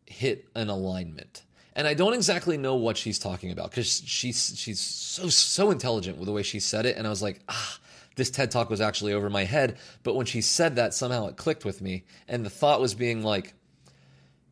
hit 0.07 0.49
an 0.55 0.71
alignment. 0.71 1.43
And 1.75 1.87
I 1.87 1.95
don't 1.95 2.15
exactly 2.15 2.57
know 2.57 2.77
what 2.77 2.97
she's 2.97 3.19
talking 3.19 3.51
about 3.51 3.71
because 3.71 4.03
she's 4.07 4.55
she's 4.57 4.81
so 4.81 5.29
so 5.29 5.71
intelligent 5.71 6.19
with 6.19 6.27
the 6.27 6.33
way 6.33 6.43
she 6.43 6.61
said 6.61 6.87
it, 6.87 6.97
and 6.97 7.07
I 7.07 7.11
was 7.11 7.23
like, 7.23 7.41
ah, 7.49 7.79
this 8.17 8.31
TED 8.31 8.51
talk 8.51 8.71
was 8.71 8.81
actually 8.81 9.15
over 9.15 9.31
my 9.31 9.45
head. 9.45 9.79
But 10.03 10.15
when 10.15 10.27
she 10.27 10.43
said 10.43 10.77
that, 10.77 10.95
somehow 10.95 11.27
it 11.29 11.37
clicked 11.37 11.65
with 11.65 11.81
me, 11.81 12.05
and 12.29 12.45
the 12.45 12.51
thought 12.51 12.81
was 12.81 12.95
being 12.95 13.23
like, 13.23 13.55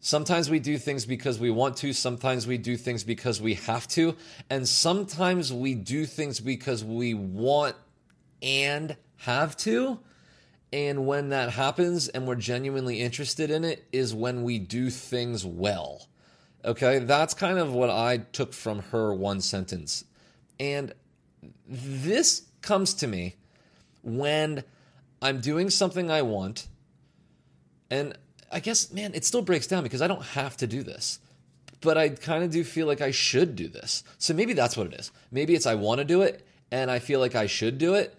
Sometimes 0.03 0.49
we 0.49 0.59
do 0.61 0.79
things 0.79 1.05
because 1.05 1.39
we 1.39 1.51
want 1.51 1.77
to, 1.79 1.93
sometimes 1.93 2.47
we 2.47 2.57
do 2.57 2.79
things 2.79 3.05
because 3.05 3.41
we 3.41 3.55
have 3.55 3.87
to, 3.89 4.17
and 4.49 4.67
sometimes 4.67 5.53
we 5.53 5.75
do 5.75 6.07
things 6.07 6.41
because 6.41 6.83
we 6.83 7.13
want 7.13 7.77
and 8.43 8.97
have 9.19 9.57
to. 9.59 10.01
And 10.73 11.07
when 11.07 11.29
that 11.31 11.51
happens 11.51 12.09
and 12.09 12.27
we're 12.27 12.37
genuinely 12.37 13.01
interested 13.01 13.51
in 13.51 13.63
it, 13.65 13.87
is 13.93 14.15
when 14.15 14.43
we 14.43 14.59
do 14.59 14.89
things 14.89 15.45
well. 15.45 16.09
Okay, 16.65 17.01
that's 17.01 17.35
kind 17.35 17.59
of 17.59 17.73
what 17.73 17.91
I 17.91 18.19
took 18.19 18.55
from 18.55 18.81
her 18.91 19.13
one 19.13 19.41
sentence. 19.43 20.05
And 20.59 20.95
this 21.67 22.43
comes 22.63 22.95
to 22.95 23.07
me 23.07 23.37
when 24.03 24.65
I'm 25.21 25.41
doing 25.41 25.69
something 25.69 26.11
I 26.11 26.23
want, 26.23 26.69
and 27.91 28.17
I 28.51 28.61
guess, 28.61 28.93
man, 28.93 29.13
it 29.15 29.25
still 29.25 29.43
breaks 29.43 29.67
down 29.67 29.83
because 29.83 30.03
I 30.03 30.09
don't 30.09 30.23
have 30.23 30.57
to 30.59 30.67
do 30.67 30.83
this. 30.83 31.21
But 31.81 31.97
I 31.97 32.11
kind 32.11 32.45
of 32.45 32.51
do 32.51 32.65
feel 32.65 32.87
like 32.87 33.01
I 33.01 33.11
should 33.11 33.57
do 33.57 33.69
this. 33.69 34.03
So 34.19 34.35
maybe 34.35 34.53
that's 34.53 34.77
what 34.77 34.89
it 34.89 34.95
is. 34.95 35.13
Maybe 35.31 35.55
it's 35.55 35.67
I 35.67 35.77
want 35.77 35.99
to 35.99 36.05
do 36.05 36.23
it 36.23 36.47
and 36.71 36.91
I 36.91 36.99
feel 36.99 37.21
like 37.21 37.35
I 37.35 37.47
should 37.47 37.79
do 37.79 37.95
it 37.95 38.15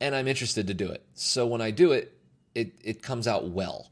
and 0.00 0.14
I'm 0.14 0.28
interested 0.28 0.66
to 0.66 0.74
do 0.74 0.88
it. 0.90 1.02
So 1.14 1.46
when 1.46 1.60
I 1.60 1.70
do 1.70 1.92
it, 1.92 2.16
it, 2.54 2.72
it 2.82 3.02
comes 3.02 3.26
out 3.26 3.48
well. 3.48 3.90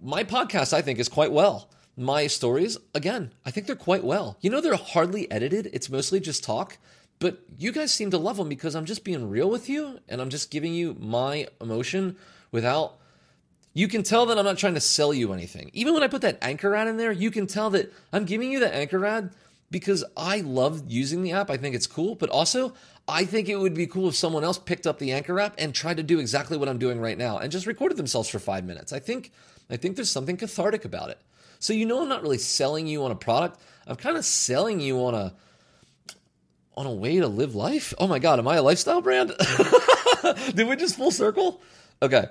My 0.00 0.24
podcast, 0.24 0.72
I 0.72 0.82
think, 0.82 0.98
is 0.98 1.08
quite 1.08 1.32
well. 1.32 1.68
My 1.96 2.26
stories, 2.28 2.78
again, 2.94 3.32
I 3.44 3.50
think 3.50 3.66
they're 3.66 3.76
quite 3.76 4.04
well. 4.04 4.38
You 4.40 4.50
know, 4.50 4.60
they're 4.60 4.76
hardly 4.76 5.30
edited, 5.30 5.68
it's 5.72 5.90
mostly 5.90 6.20
just 6.20 6.44
talk. 6.44 6.78
But 7.18 7.40
you 7.58 7.72
guys 7.72 7.92
seem 7.92 8.12
to 8.12 8.18
love 8.18 8.36
them 8.36 8.48
because 8.48 8.76
I'm 8.76 8.84
just 8.84 9.02
being 9.02 9.28
real 9.28 9.50
with 9.50 9.68
you 9.68 9.98
and 10.08 10.20
I'm 10.20 10.30
just 10.30 10.52
giving 10.52 10.72
you 10.72 10.96
my 11.00 11.48
emotion 11.60 12.16
without 12.52 12.98
you 13.78 13.86
can 13.86 14.02
tell 14.02 14.26
that 14.26 14.36
I'm 14.36 14.44
not 14.44 14.58
trying 14.58 14.74
to 14.74 14.80
sell 14.80 15.14
you 15.14 15.32
anything. 15.32 15.70
Even 15.72 15.94
when 15.94 16.02
I 16.02 16.08
put 16.08 16.22
that 16.22 16.36
anchor 16.42 16.74
ad 16.74 16.88
in 16.88 16.96
there, 16.96 17.12
you 17.12 17.30
can 17.30 17.46
tell 17.46 17.70
that 17.70 17.92
I'm 18.12 18.24
giving 18.24 18.50
you 18.50 18.58
the 18.58 18.74
anchor 18.74 19.06
ad 19.06 19.30
because 19.70 20.02
I 20.16 20.40
love 20.40 20.82
using 20.88 21.22
the 21.22 21.30
app. 21.30 21.48
I 21.48 21.58
think 21.58 21.76
it's 21.76 21.86
cool, 21.86 22.16
but 22.16 22.28
also 22.28 22.74
I 23.06 23.24
think 23.24 23.48
it 23.48 23.54
would 23.54 23.74
be 23.74 23.86
cool 23.86 24.08
if 24.08 24.16
someone 24.16 24.42
else 24.42 24.58
picked 24.58 24.88
up 24.88 24.98
the 24.98 25.12
anchor 25.12 25.38
app 25.38 25.54
and 25.58 25.72
tried 25.72 25.98
to 25.98 26.02
do 26.02 26.18
exactly 26.18 26.56
what 26.56 26.68
I'm 26.68 26.80
doing 26.80 26.98
right 26.98 27.16
now 27.16 27.38
and 27.38 27.52
just 27.52 27.68
recorded 27.68 27.96
themselves 27.96 28.28
for 28.28 28.40
5 28.40 28.64
minutes. 28.64 28.92
I 28.92 28.98
think 28.98 29.30
I 29.70 29.76
think 29.76 29.94
there's 29.94 30.10
something 30.10 30.36
cathartic 30.36 30.84
about 30.84 31.10
it. 31.10 31.20
So 31.60 31.72
you 31.72 31.86
know 31.86 32.02
I'm 32.02 32.08
not 32.08 32.22
really 32.22 32.38
selling 32.38 32.88
you 32.88 33.04
on 33.04 33.12
a 33.12 33.14
product. 33.14 33.60
I'm 33.86 33.94
kind 33.94 34.16
of 34.16 34.24
selling 34.24 34.80
you 34.80 34.98
on 35.04 35.14
a 35.14 35.34
on 36.76 36.86
a 36.86 36.92
way 36.92 37.20
to 37.20 37.28
live 37.28 37.54
life. 37.54 37.94
Oh 37.96 38.08
my 38.08 38.18
god, 38.18 38.40
am 38.40 38.48
I 38.48 38.56
a 38.56 38.62
lifestyle 38.62 39.02
brand? 39.02 39.34
Did 40.52 40.66
we 40.66 40.74
just 40.74 40.96
full 40.96 41.12
circle? 41.12 41.62
Okay 42.02 42.24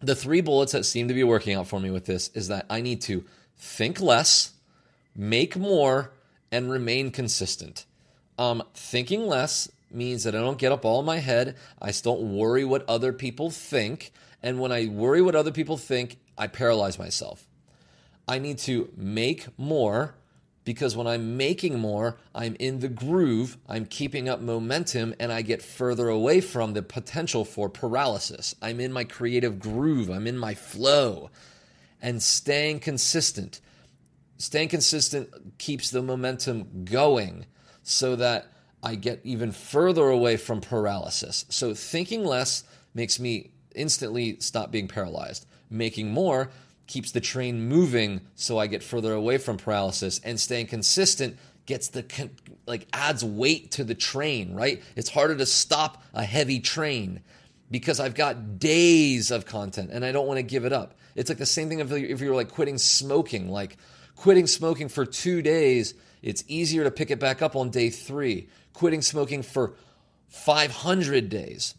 the 0.00 0.14
three 0.14 0.40
bullets 0.40 0.72
that 0.72 0.84
seem 0.84 1.08
to 1.08 1.14
be 1.14 1.24
working 1.24 1.54
out 1.54 1.66
for 1.66 1.80
me 1.80 1.90
with 1.90 2.06
this 2.06 2.28
is 2.28 2.48
that 2.48 2.66
I 2.68 2.80
need 2.80 3.00
to 3.02 3.24
think 3.56 4.00
less, 4.00 4.52
make 5.14 5.56
more, 5.56 6.12
and 6.52 6.70
remain 6.70 7.10
consistent. 7.10 7.86
Um, 8.38 8.62
thinking 8.74 9.26
less 9.26 9.70
means 9.90 10.24
that 10.24 10.34
I 10.34 10.40
don't 10.40 10.58
get 10.58 10.72
up 10.72 10.84
all 10.84 11.00
in 11.00 11.06
my 11.06 11.18
head. 11.18 11.56
I 11.80 11.90
don't 11.90 12.34
worry 12.34 12.64
what 12.64 12.88
other 12.88 13.12
people 13.12 13.50
think. 13.50 14.12
And 14.42 14.60
when 14.60 14.72
I 14.72 14.86
worry 14.86 15.22
what 15.22 15.34
other 15.34 15.52
people 15.52 15.76
think, 15.76 16.18
I 16.36 16.46
paralyze 16.46 16.98
myself. 16.98 17.46
I 18.28 18.38
need 18.38 18.58
to 18.58 18.90
make 18.96 19.46
more 19.58 20.14
because 20.66 20.96
when 20.96 21.06
I'm 21.06 21.36
making 21.36 21.78
more, 21.78 22.18
I'm 22.34 22.56
in 22.58 22.80
the 22.80 22.88
groove, 22.88 23.56
I'm 23.68 23.86
keeping 23.86 24.28
up 24.28 24.40
momentum, 24.40 25.14
and 25.20 25.32
I 25.32 25.40
get 25.42 25.62
further 25.62 26.08
away 26.08 26.40
from 26.40 26.72
the 26.72 26.82
potential 26.82 27.44
for 27.44 27.70
paralysis. 27.70 28.52
I'm 28.60 28.80
in 28.80 28.92
my 28.92 29.04
creative 29.04 29.60
groove, 29.60 30.10
I'm 30.10 30.26
in 30.26 30.36
my 30.36 30.54
flow. 30.54 31.30
And 32.02 32.20
staying 32.20 32.80
consistent. 32.80 33.60
Staying 34.38 34.68
consistent 34.68 35.56
keeps 35.58 35.90
the 35.90 36.02
momentum 36.02 36.84
going 36.84 37.46
so 37.84 38.16
that 38.16 38.52
I 38.82 38.96
get 38.96 39.20
even 39.22 39.52
further 39.52 40.08
away 40.08 40.36
from 40.36 40.60
paralysis. 40.60 41.46
So 41.48 41.74
thinking 41.74 42.24
less 42.24 42.64
makes 42.92 43.20
me 43.20 43.52
instantly 43.76 44.40
stop 44.40 44.72
being 44.72 44.88
paralyzed. 44.88 45.46
Making 45.70 46.10
more 46.10 46.50
keeps 46.86 47.12
the 47.12 47.20
train 47.20 47.68
moving 47.68 48.20
so 48.34 48.58
I 48.58 48.66
get 48.66 48.82
further 48.82 49.12
away 49.12 49.38
from 49.38 49.56
paralysis 49.56 50.20
and 50.24 50.38
staying 50.38 50.66
consistent 50.66 51.36
gets 51.66 51.88
the 51.88 52.30
like 52.66 52.86
adds 52.92 53.24
weight 53.24 53.72
to 53.72 53.84
the 53.84 53.94
train, 53.94 54.54
right? 54.54 54.82
It's 54.94 55.10
harder 55.10 55.36
to 55.36 55.46
stop 55.46 56.02
a 56.14 56.24
heavy 56.24 56.60
train 56.60 57.22
because 57.70 58.00
I've 58.00 58.14
got 58.14 58.58
days 58.58 59.30
of 59.30 59.46
content 59.46 59.90
and 59.92 60.04
I 60.04 60.12
don't 60.12 60.26
want 60.26 60.38
to 60.38 60.42
give 60.42 60.64
it 60.64 60.72
up. 60.72 60.94
It's 61.14 61.28
like 61.28 61.38
the 61.38 61.46
same 61.46 61.68
thing 61.68 61.80
if 61.80 61.90
if 61.90 62.20
you're 62.20 62.34
like 62.34 62.50
quitting 62.50 62.78
smoking, 62.78 63.48
like 63.48 63.76
quitting 64.14 64.46
smoking 64.46 64.88
for 64.88 65.04
2 65.04 65.42
days, 65.42 65.94
it's 66.22 66.44
easier 66.46 66.84
to 66.84 66.90
pick 66.90 67.10
it 67.10 67.18
back 67.18 67.42
up 67.42 67.56
on 67.56 67.70
day 67.70 67.90
3. 67.90 68.48
Quitting 68.72 69.02
smoking 69.02 69.42
for 69.42 69.74
500 70.28 71.28
days, 71.28 71.74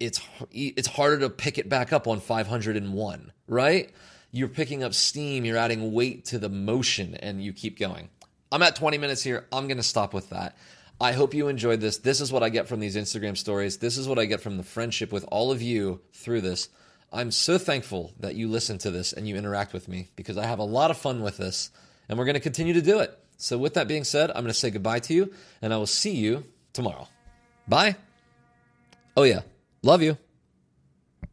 it's 0.00 0.20
it's 0.50 0.88
harder 0.88 1.20
to 1.20 1.30
pick 1.30 1.58
it 1.58 1.68
back 1.68 1.92
up 1.92 2.06
on 2.08 2.20
501, 2.20 3.32
right? 3.46 3.90
You're 4.30 4.48
picking 4.48 4.82
up 4.82 4.94
steam, 4.94 5.44
you're 5.44 5.56
adding 5.56 5.92
weight 5.92 6.24
to 6.26 6.38
the 6.38 6.48
motion, 6.48 7.14
and 7.16 7.42
you 7.42 7.52
keep 7.52 7.78
going. 7.78 8.08
I'm 8.50 8.62
at 8.62 8.76
20 8.76 8.98
minutes 8.98 9.22
here. 9.22 9.46
I'm 9.52 9.66
going 9.66 9.76
to 9.76 9.82
stop 9.82 10.14
with 10.14 10.30
that. 10.30 10.56
I 11.00 11.12
hope 11.12 11.34
you 11.34 11.48
enjoyed 11.48 11.80
this. 11.80 11.98
This 11.98 12.20
is 12.20 12.32
what 12.32 12.42
I 12.42 12.48
get 12.48 12.66
from 12.66 12.80
these 12.80 12.96
Instagram 12.96 13.36
stories. 13.36 13.78
This 13.78 13.96
is 13.96 14.08
what 14.08 14.18
I 14.18 14.24
get 14.24 14.40
from 14.40 14.56
the 14.56 14.62
friendship 14.62 15.12
with 15.12 15.24
all 15.30 15.52
of 15.52 15.62
you 15.62 16.00
through 16.12 16.40
this. 16.40 16.68
I'm 17.12 17.30
so 17.30 17.56
thankful 17.56 18.12
that 18.20 18.34
you 18.34 18.48
listen 18.48 18.78
to 18.78 18.90
this 18.90 19.12
and 19.12 19.28
you 19.28 19.36
interact 19.36 19.72
with 19.72 19.88
me 19.88 20.08
because 20.16 20.36
I 20.36 20.46
have 20.46 20.58
a 20.58 20.64
lot 20.64 20.90
of 20.90 20.98
fun 20.98 21.22
with 21.22 21.36
this 21.36 21.70
and 22.08 22.18
we're 22.18 22.24
going 22.24 22.34
to 22.34 22.40
continue 22.40 22.74
to 22.74 22.82
do 22.82 22.98
it. 22.98 23.16
So, 23.36 23.56
with 23.56 23.74
that 23.74 23.86
being 23.86 24.04
said, 24.04 24.30
I'm 24.30 24.42
going 24.42 24.46
to 24.46 24.54
say 24.54 24.70
goodbye 24.70 24.98
to 25.00 25.14
you, 25.14 25.32
and 25.62 25.72
I 25.72 25.76
will 25.76 25.86
see 25.86 26.16
you 26.16 26.44
tomorrow. 26.72 27.06
Bye. 27.68 27.94
Oh, 29.16 29.22
yeah. 29.22 29.42
Love 29.82 30.02
you. 30.02 30.18